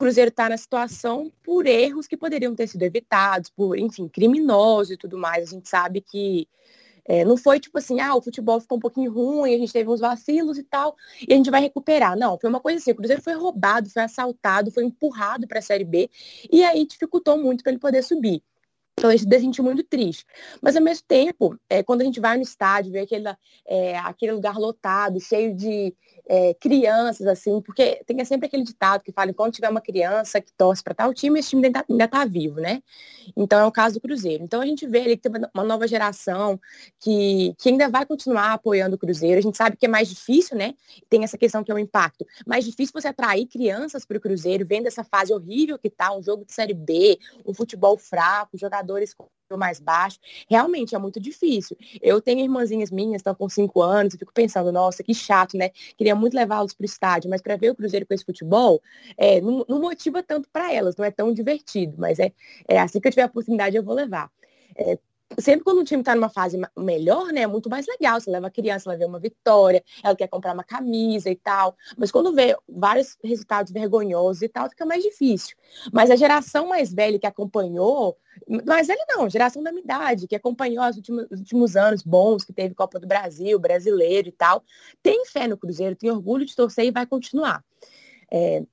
Cruzeiro 0.04 0.28
está 0.28 0.50
na 0.50 0.58
situação 0.58 1.32
por 1.42 1.66
erros 1.66 2.08
que 2.08 2.18
poderiam 2.18 2.54
ter 2.54 2.68
sido 2.68 2.84
evitados, 2.84 3.50
por, 3.50 3.80
enfim, 3.80 4.10
criminosos 4.10 4.92
e 4.92 4.98
tudo 4.98 5.18
mais. 5.18 5.48
A 5.48 5.52
gente 5.56 5.70
sabe 5.70 6.02
que 6.02 6.46
é, 7.06 7.24
não 7.24 7.38
foi 7.38 7.58
tipo 7.58 7.78
assim, 7.78 8.02
ah, 8.02 8.14
o 8.14 8.22
futebol 8.22 8.60
ficou 8.60 8.78
um 8.78 8.82
pouquinho 8.82 9.14
ruim, 9.14 9.56
a 9.56 9.58
gente 9.58 9.72
teve 9.72 9.90
uns 9.90 10.02
vacilos 10.02 10.58
e 10.58 10.64
tal, 10.64 10.98
e 11.26 11.34
a 11.34 11.38
gente 11.38 11.50
vai 11.50 11.62
recuperar. 11.62 12.18
Não, 12.18 12.38
foi 12.38 12.50
uma 12.50 12.60
coisa 12.60 12.80
assim, 12.80 12.92
o 12.92 12.96
Cruzeiro 12.96 13.22
foi 13.22 13.32
roubado, 13.32 13.90
foi 13.90 14.02
assaltado, 14.02 14.72
foi 14.72 14.84
empurrado 14.84 15.48
para 15.48 15.60
a 15.60 15.62
Série 15.62 15.86
B, 15.86 16.10
e 16.52 16.66
aí 16.66 16.86
dificultou 16.86 17.38
muito 17.38 17.64
para 17.64 17.72
ele 17.72 17.80
poder 17.80 18.04
subir. 18.04 18.44
Então 18.98 19.10
a 19.10 19.16
gente 19.16 19.28
se 19.30 19.40
sentiu 19.40 19.64
muito 19.64 19.84
triste. 19.84 20.26
Mas 20.62 20.76
ao 20.76 20.82
mesmo 20.82 21.04
tempo, 21.08 21.60
é, 21.70 21.84
quando 21.84 22.02
a 22.02 22.06
gente 22.06 22.20
vai 22.20 22.38
no 22.38 22.44
estádio, 22.44 22.92
vê 22.92 23.00
aquele, 23.00 23.28
é, 23.68 23.98
aquele 23.98 24.32
lugar 24.34 24.58
lotado, 24.58 25.20
cheio 25.20 25.56
de, 25.56 25.94
é, 26.28 26.54
crianças, 26.54 27.28
assim, 27.28 27.62
porque 27.62 28.02
tem 28.06 28.24
sempre 28.24 28.48
aquele 28.48 28.64
ditado 28.64 29.04
que 29.04 29.12
fala, 29.12 29.34
quando 29.34 29.54
tiver 29.54 29.70
uma 29.70 29.82
criança 29.82 30.40
que 30.40 30.52
torce 30.54 30.82
para 30.84 30.94
tal 30.94 31.14
time, 31.14 31.40
esse 31.40 31.50
time 31.50 31.66
ainda 31.66 31.86
está 31.88 32.08
tá 32.08 32.26
vivo, 32.26 32.62
né? 32.62 32.82
Então 33.36 33.60
é 33.60 33.66
o 33.66 33.72
caso 33.72 33.96
do 33.96 34.02
Cruzeiro. 34.02 34.44
Então 34.44 34.62
a 34.62 34.66
gente 34.66 34.88
vê 34.88 35.00
ali 35.00 35.18
que 35.18 35.30
tem 35.30 35.42
uma 35.54 35.64
nova 35.64 35.88
geração 35.88 36.60
que, 37.00 37.54
que 37.58 37.70
ainda 37.70 37.90
vai 37.90 38.06
continuar 38.06 38.54
apoiando 38.54 38.96
o 38.96 39.00
Cruzeiro. 39.00 39.38
A 39.38 39.42
gente 39.42 39.58
sabe 39.58 39.76
que 39.76 39.86
é 39.86 39.90
mais 39.90 40.08
difícil, 40.08 40.58
né? 40.58 40.74
Tem 41.10 41.24
essa 41.24 41.38
questão 41.38 41.64
que 41.64 41.72
é 41.72 41.76
o 41.76 41.80
impacto. 41.80 42.26
Mais 42.46 42.64
difícil 42.64 42.94
você 42.94 43.10
atrair 43.10 43.46
crianças 43.48 44.06
para 44.06 44.18
o 44.18 44.22
Cruzeiro, 44.22 44.66
vendo 44.66 44.88
essa 44.88 45.04
fase 45.04 45.34
horrível 45.34 45.78
que 45.78 45.90
tá, 45.90 46.16
um 46.16 46.22
jogo 46.22 46.46
de 46.46 46.54
Série 46.54 46.74
B, 46.74 47.18
um 47.46 47.54
futebol 47.54 47.98
fraco, 47.98 48.58
jogadores 48.58 48.83
com 49.14 49.28
mais 49.58 49.80
baixo, 49.80 50.20
realmente 50.50 50.96
é 50.96 50.98
muito 50.98 51.20
difícil. 51.20 51.78
Eu 52.02 52.20
tenho 52.20 52.40
irmãzinhas 52.40 52.90
minhas, 52.90 53.18
estão 53.18 53.36
com 53.36 53.48
cinco 53.48 53.82
anos, 53.82 54.14
eu 54.14 54.20
fico 54.20 54.34
pensando, 54.34 54.72
nossa, 54.72 55.04
que 55.04 55.14
chato, 55.14 55.56
né? 55.58 55.70
Queria 55.96 56.16
muito 56.16 56.34
levá-los 56.34 56.74
para 56.74 56.84
o 56.84 56.86
estádio, 56.86 57.30
mas 57.30 57.42
para 57.42 57.56
ver 57.56 57.70
o 57.70 57.76
Cruzeiro 57.76 58.06
com 58.06 58.14
esse 58.14 58.26
futebol, 58.26 58.82
é, 59.18 59.40
não, 59.42 59.66
não 59.68 59.80
motiva 59.80 60.24
tanto 60.24 60.50
para 60.52 60.74
elas, 60.74 60.96
não 60.96 61.06
é 61.06 61.12
tão 61.12 61.32
divertido, 61.34 61.96
mas 61.98 62.20
é, 62.20 62.34
é 62.68 62.80
assim 62.80 63.00
que 63.00 63.08
eu 63.08 63.12
tiver 63.12 63.24
a 63.24 63.28
oportunidade 63.28 63.76
eu 63.76 63.84
vou 63.84 63.94
levar. 63.94 64.32
É, 64.76 64.98
sempre 65.40 65.64
quando 65.64 65.80
o 65.80 65.84
time 65.84 66.02
está 66.02 66.16
numa 66.16 66.30
fase 66.30 66.60
melhor, 66.78 67.32
né, 67.32 67.42
é 67.42 67.48
muito 67.48 67.70
mais 67.70 67.86
legal. 67.88 68.20
Você 68.20 68.30
leva 68.30 68.48
a 68.48 68.52
criança, 68.52 68.90
ela 68.90 68.98
vê 68.98 69.06
uma 69.06 69.20
vitória, 69.20 69.84
ela 70.04 70.16
quer 70.16 70.28
comprar 70.28 70.54
uma 70.54 70.64
camisa 70.64 71.30
e 71.30 71.36
tal. 71.36 71.76
Mas 71.98 72.12
quando 72.12 72.34
vê 72.34 72.56
vários 72.68 73.18
resultados 73.24 73.72
vergonhosos 73.72 74.42
e 74.42 74.50
tal, 74.50 74.70
fica 74.70 74.86
mais 74.86 75.04
difícil. 75.04 75.56
Mas 75.92 76.12
a 76.12 76.16
geração 76.16 76.68
mais 76.68 76.94
velha 76.94 77.20
que 77.20 77.28
acompanhou, 77.28 78.18
mais 78.66 78.88
velha 78.88 79.06
não, 79.10 79.30
geração 79.30 79.64
da 79.64 79.72
minha 79.72 79.84
idade, 79.84 80.28
que 80.28 80.36
acompanhou 80.36 80.86
os 80.88 80.98
últimos, 80.98 81.26
os 81.32 81.40
últimos 81.40 81.76
anos 81.76 82.02
bons, 82.02 82.44
que 82.44 82.54
teve 82.54 82.76
Copa 82.76 83.00
do 83.00 83.08
Brasil, 83.08 83.58
brasileiro 83.60 84.30
e 84.30 84.32
tal, 84.32 84.64
tem 85.02 85.26
fé 85.26 85.48
no 85.48 85.58
Cruzeiro, 85.58 85.96
tem 85.96 86.12
orgulho 86.12 86.46
de 86.46 86.56
torcer 86.56 86.86
e 86.86 86.92
vai 86.92 87.06
continuar. 87.06 87.64
É, 88.32 88.64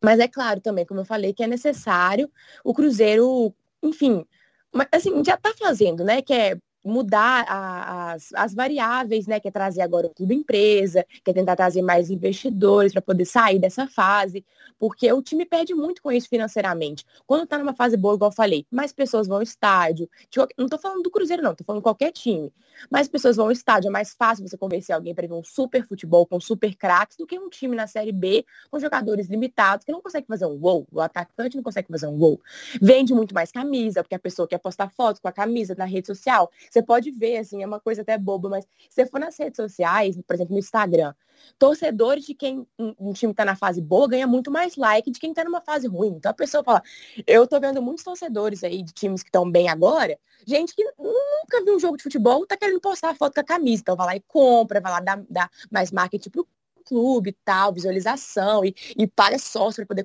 mas 0.00 0.20
é 0.20 0.28
claro 0.28 0.60
também, 0.60 0.86
como 0.86 1.00
eu 1.00 1.04
falei, 1.04 1.32
que 1.32 1.42
é 1.42 1.46
necessário 1.46 2.30
o 2.62 2.72
Cruzeiro, 2.72 3.52
enfim, 3.82 4.24
mas 4.72 4.86
assim, 4.92 5.24
já 5.24 5.34
está 5.34 5.52
fazendo, 5.58 6.04
né? 6.04 6.22
Que 6.22 6.32
é 6.32 6.58
mudar 6.88 7.44
a, 7.48 8.12
as, 8.12 8.30
as 8.34 8.54
variáveis, 8.54 9.26
né? 9.26 9.38
Quer 9.38 9.52
trazer 9.52 9.82
agora 9.82 10.06
o 10.06 10.10
clube 10.10 10.34
empresa, 10.34 11.04
quer 11.24 11.32
tentar 11.32 11.56
trazer 11.56 11.82
mais 11.82 12.10
investidores 12.10 12.92
para 12.92 13.02
poder 13.02 13.24
sair 13.24 13.58
dessa 13.58 13.86
fase, 13.86 14.44
porque 14.78 15.12
o 15.12 15.22
time 15.22 15.44
perde 15.44 15.74
muito 15.74 16.02
com 16.02 16.10
isso 16.10 16.28
financeiramente. 16.28 17.04
Quando 17.26 17.44
está 17.44 17.58
numa 17.58 17.74
fase 17.74 17.96
boa, 17.96 18.14
igual 18.14 18.30
eu 18.30 18.34
falei, 18.34 18.66
mais 18.70 18.92
pessoas 18.92 19.26
vão 19.26 19.38
ao 19.38 19.42
estádio. 19.42 20.08
Não 20.56 20.66
estou 20.66 20.78
falando 20.78 21.02
do 21.02 21.10
Cruzeiro, 21.10 21.42
não, 21.42 21.52
estou 21.52 21.64
falando 21.64 21.82
qualquer 21.82 22.12
time. 22.12 22.52
Mais 22.90 23.08
pessoas 23.08 23.36
vão 23.36 23.46
ao 23.46 23.52
estádio, 23.52 23.88
é 23.88 23.90
mais 23.90 24.14
fácil 24.14 24.46
você 24.46 24.56
convencer 24.56 24.94
alguém 24.94 25.14
para 25.14 25.26
ver 25.26 25.34
um 25.34 25.42
super 25.42 25.86
futebol 25.86 26.26
com 26.26 26.40
super 26.40 26.74
craques 26.76 27.16
do 27.16 27.26
que 27.26 27.38
um 27.38 27.48
time 27.48 27.74
na 27.74 27.86
Série 27.86 28.12
B 28.12 28.44
com 28.70 28.78
jogadores 28.78 29.28
limitados 29.28 29.84
que 29.84 29.92
não 29.92 30.00
consegue 30.00 30.26
fazer 30.26 30.46
um 30.46 30.56
gol. 30.56 30.86
O 30.92 31.00
atacante 31.00 31.56
não 31.56 31.62
consegue 31.62 31.88
fazer 31.88 32.06
um 32.06 32.16
gol. 32.16 32.40
Vende 32.80 33.12
muito 33.12 33.34
mais 33.34 33.50
camisa, 33.50 34.02
porque 34.02 34.14
a 34.14 34.18
pessoa 34.18 34.46
quer 34.46 34.58
postar 34.58 34.90
fotos 34.90 35.20
com 35.20 35.28
a 35.28 35.32
camisa 35.32 35.74
na 35.76 35.84
rede 35.84 36.06
social. 36.06 36.50
Você 36.70 36.77
pode 36.82 37.10
ver, 37.10 37.38
assim, 37.38 37.62
é 37.62 37.66
uma 37.66 37.80
coisa 37.80 38.02
até 38.02 38.16
boba, 38.18 38.48
mas 38.48 38.64
se 38.64 39.02
você 39.02 39.06
for 39.06 39.20
nas 39.20 39.38
redes 39.38 39.56
sociais, 39.56 40.18
por 40.26 40.34
exemplo, 40.34 40.52
no 40.52 40.58
Instagram, 40.58 41.14
torcedores 41.58 42.24
de 42.24 42.34
quem 42.34 42.66
um, 42.78 43.12
time 43.12 43.32
está 43.32 43.44
na 43.44 43.56
fase 43.56 43.80
boa 43.80 44.08
ganha 44.08 44.26
muito 44.26 44.50
mais 44.50 44.76
like 44.76 45.10
de 45.10 45.20
quem 45.20 45.30
está 45.30 45.44
numa 45.44 45.60
fase 45.60 45.86
ruim. 45.86 46.14
Então 46.16 46.30
a 46.30 46.34
pessoa 46.34 46.64
fala, 46.64 46.82
eu 47.26 47.46
tô 47.46 47.60
vendo 47.60 47.80
muitos 47.80 48.04
torcedores 48.04 48.64
aí 48.64 48.82
de 48.82 48.92
times 48.92 49.22
que 49.22 49.28
estão 49.28 49.50
bem 49.50 49.68
agora, 49.68 50.18
gente 50.46 50.74
que 50.74 50.84
nunca 50.98 51.64
viu 51.64 51.76
um 51.76 51.80
jogo 51.80 51.96
de 51.96 52.02
futebol, 52.02 52.46
tá 52.46 52.56
querendo 52.56 52.80
postar 52.80 53.10
a 53.10 53.14
foto 53.14 53.34
com 53.34 53.40
a 53.40 53.44
camisa. 53.44 53.82
Então 53.82 53.96
vai 53.96 54.06
lá 54.06 54.16
e 54.16 54.20
compra, 54.26 54.80
vai 54.80 54.92
lá 54.92 55.00
dar, 55.00 55.24
dar 55.28 55.50
mais 55.70 55.90
marketing 55.90 56.30
pro 56.30 56.46
clube 56.84 57.30
e 57.30 57.36
tal, 57.44 57.72
visualização, 57.72 58.64
e, 58.64 58.74
e 58.96 59.06
paga 59.06 59.38
sócio 59.38 59.76
para 59.76 59.86
poder 59.86 60.04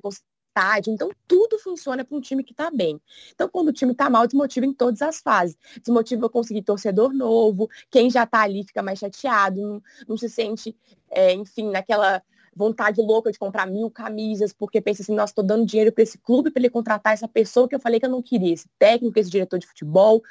Então, 0.90 1.10
tudo 1.26 1.58
funciona 1.58 2.04
para 2.04 2.16
um 2.16 2.20
time 2.20 2.44
que 2.44 2.52
está 2.52 2.70
bem. 2.70 3.00
Então, 3.34 3.48
quando 3.48 3.68
o 3.68 3.72
time 3.72 3.92
está 3.92 4.08
mal, 4.08 4.26
desmotiva 4.26 4.66
em 4.66 4.72
todas 4.72 5.02
as 5.02 5.20
fases. 5.20 5.56
Desmotiva 5.78 6.28
conseguir 6.28 6.62
torcedor 6.62 7.12
novo, 7.12 7.68
quem 7.90 8.10
já 8.10 8.24
está 8.24 8.42
ali 8.42 8.64
fica 8.64 8.82
mais 8.82 8.98
chateado, 8.98 9.60
não, 9.60 9.82
não 10.08 10.16
se 10.16 10.28
sente, 10.28 10.76
é, 11.10 11.32
enfim, 11.32 11.70
naquela 11.70 12.22
vontade 12.56 13.00
louca 13.00 13.30
de 13.30 13.38
comprar 13.38 13.66
mil 13.66 13.90
camisas, 13.90 14.52
porque 14.52 14.80
pensa 14.80 15.02
assim, 15.02 15.14
nossa, 15.14 15.32
estou 15.32 15.44
dando 15.44 15.66
dinheiro 15.66 15.92
para 15.92 16.02
esse 16.02 16.18
clube 16.18 16.50
para 16.50 16.60
ele 16.60 16.70
contratar 16.70 17.12
essa 17.12 17.28
pessoa 17.28 17.68
que 17.68 17.74
eu 17.74 17.80
falei 17.80 18.00
que 18.00 18.06
eu 18.06 18.10
não 18.10 18.22
queria, 18.22 18.52
esse 18.52 18.68
técnico, 18.78 19.18
esse 19.18 19.30
diretor 19.30 19.58
de 19.58 19.66
futebol. 19.66 20.22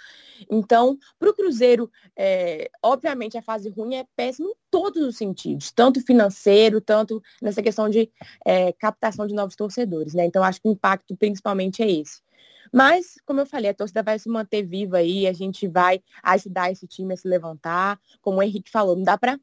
Então, 0.50 0.98
para 1.20 1.30
o 1.30 1.34
Cruzeiro, 1.34 1.90
é, 2.18 2.70
obviamente 2.82 3.38
a 3.38 3.42
fase 3.42 3.70
ruim 3.70 3.96
é 3.96 4.06
péssima 4.16 4.50
em 4.50 4.54
todos 4.70 5.02
os 5.04 5.18
sentidos, 5.18 5.72
tanto 5.72 6.02
financeiro, 6.02 6.82
tanto 6.82 7.22
nessa 7.42 7.62
questão 7.62 7.90
de 7.90 8.12
é, 8.46 8.72
captação 8.74 9.28
de 9.28 9.34
novos 9.34 9.56
torcedores, 9.56 10.14
né? 10.14 10.26
Então, 10.26 10.44
acho 10.44 10.62
que 10.62 10.68
o 10.68 10.72
impacto 10.72 11.16
principalmente 11.16 11.82
é 11.82 11.92
esse. 11.92 12.22
Mas, 12.72 13.16
como 13.26 13.40
eu 13.40 13.46
falei, 13.46 13.70
a 13.70 13.74
torcida 13.74 14.02
vai 14.02 14.18
se 14.18 14.28
manter 14.28 14.64
viva 14.64 14.98
aí, 14.98 15.28
a 15.28 15.34
gente 15.34 15.68
vai 15.68 16.02
ajudar 16.24 16.72
esse 16.72 16.88
time 16.88 17.14
a 17.14 17.18
se 17.18 17.28
levantar. 17.28 18.00
Como 18.20 18.40
o 18.40 18.44
Henrique 18.44 18.72
falou, 18.72 18.96
não 18.96 19.04
dá 19.04 19.16
para 19.16 19.40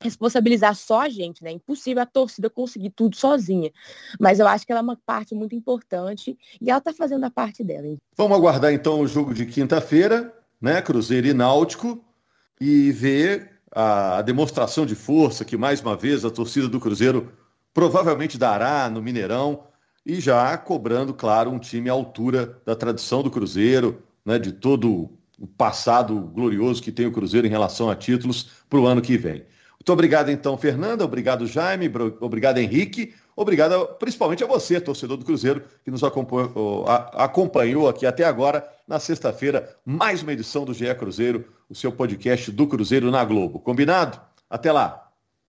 responsabilizar 0.00 0.74
só 0.74 1.02
a 1.02 1.08
gente, 1.08 1.42
né? 1.42 1.50
Impossível 1.50 2.02
a 2.02 2.06
torcida 2.06 2.48
conseguir 2.48 2.90
tudo 2.90 3.16
sozinha. 3.16 3.70
Mas 4.18 4.38
eu 4.38 4.46
acho 4.46 4.64
que 4.64 4.72
ela 4.72 4.80
é 4.80 4.82
uma 4.82 4.98
parte 5.04 5.34
muito 5.34 5.54
importante 5.54 6.38
e 6.60 6.70
ela 6.70 6.78
está 6.78 6.92
fazendo 6.92 7.24
a 7.24 7.30
parte 7.30 7.64
dela. 7.64 7.86
Hein? 7.86 7.98
Vamos 8.16 8.36
aguardar 8.36 8.72
então 8.72 9.00
o 9.00 9.06
jogo 9.06 9.34
de 9.34 9.46
quinta-feira, 9.46 10.32
né? 10.60 10.80
Cruzeiro 10.80 11.26
e 11.26 11.34
Náutico, 11.34 12.04
e 12.60 12.92
ver 12.92 13.58
a 13.72 14.22
demonstração 14.22 14.86
de 14.86 14.94
força 14.94 15.44
que 15.44 15.56
mais 15.56 15.80
uma 15.80 15.96
vez 15.96 16.24
a 16.24 16.30
torcida 16.30 16.68
do 16.68 16.80
Cruzeiro 16.80 17.32
provavelmente 17.74 18.38
dará 18.38 18.88
no 18.88 19.02
Mineirão 19.02 19.64
e 20.04 20.20
já 20.20 20.56
cobrando, 20.56 21.12
claro, 21.12 21.50
um 21.50 21.58
time 21.58 21.90
à 21.90 21.92
altura 21.92 22.60
da 22.64 22.74
tradição 22.74 23.22
do 23.22 23.30
Cruzeiro, 23.30 24.02
né? 24.24 24.38
De 24.38 24.52
todo 24.52 25.10
o 25.40 25.46
passado 25.46 26.20
glorioso 26.20 26.82
que 26.82 26.90
tem 26.90 27.06
o 27.06 27.12
Cruzeiro 27.12 27.46
em 27.46 27.50
relação 27.50 27.90
a 27.90 27.96
títulos 27.96 28.48
para 28.68 28.78
o 28.78 28.86
ano 28.86 29.02
que 29.02 29.16
vem. 29.16 29.44
Muito 29.88 29.94
obrigado, 29.94 30.30
então, 30.30 30.54
Fernanda. 30.58 31.02
Obrigado, 31.02 31.46
Jaime. 31.46 31.90
Obrigado, 32.20 32.58
Henrique. 32.58 33.14
Obrigado 33.34 33.86
principalmente 33.98 34.44
a 34.44 34.46
você, 34.46 34.78
torcedor 34.78 35.16
do 35.16 35.24
Cruzeiro, 35.24 35.62
que 35.82 35.90
nos 35.90 36.04
acompanhou, 36.04 36.84
acompanhou 36.86 37.88
aqui 37.88 38.04
até 38.04 38.22
agora, 38.24 38.68
na 38.86 39.00
sexta-feira, 39.00 39.74
mais 39.86 40.22
uma 40.22 40.34
edição 40.34 40.66
do 40.66 40.74
GE 40.74 40.94
Cruzeiro, 40.94 41.46
o 41.70 41.74
seu 41.74 41.90
podcast 41.90 42.52
do 42.52 42.66
Cruzeiro 42.66 43.10
na 43.10 43.24
Globo. 43.24 43.60
Combinado? 43.60 44.20
Até 44.50 44.70
lá! 44.70 45.07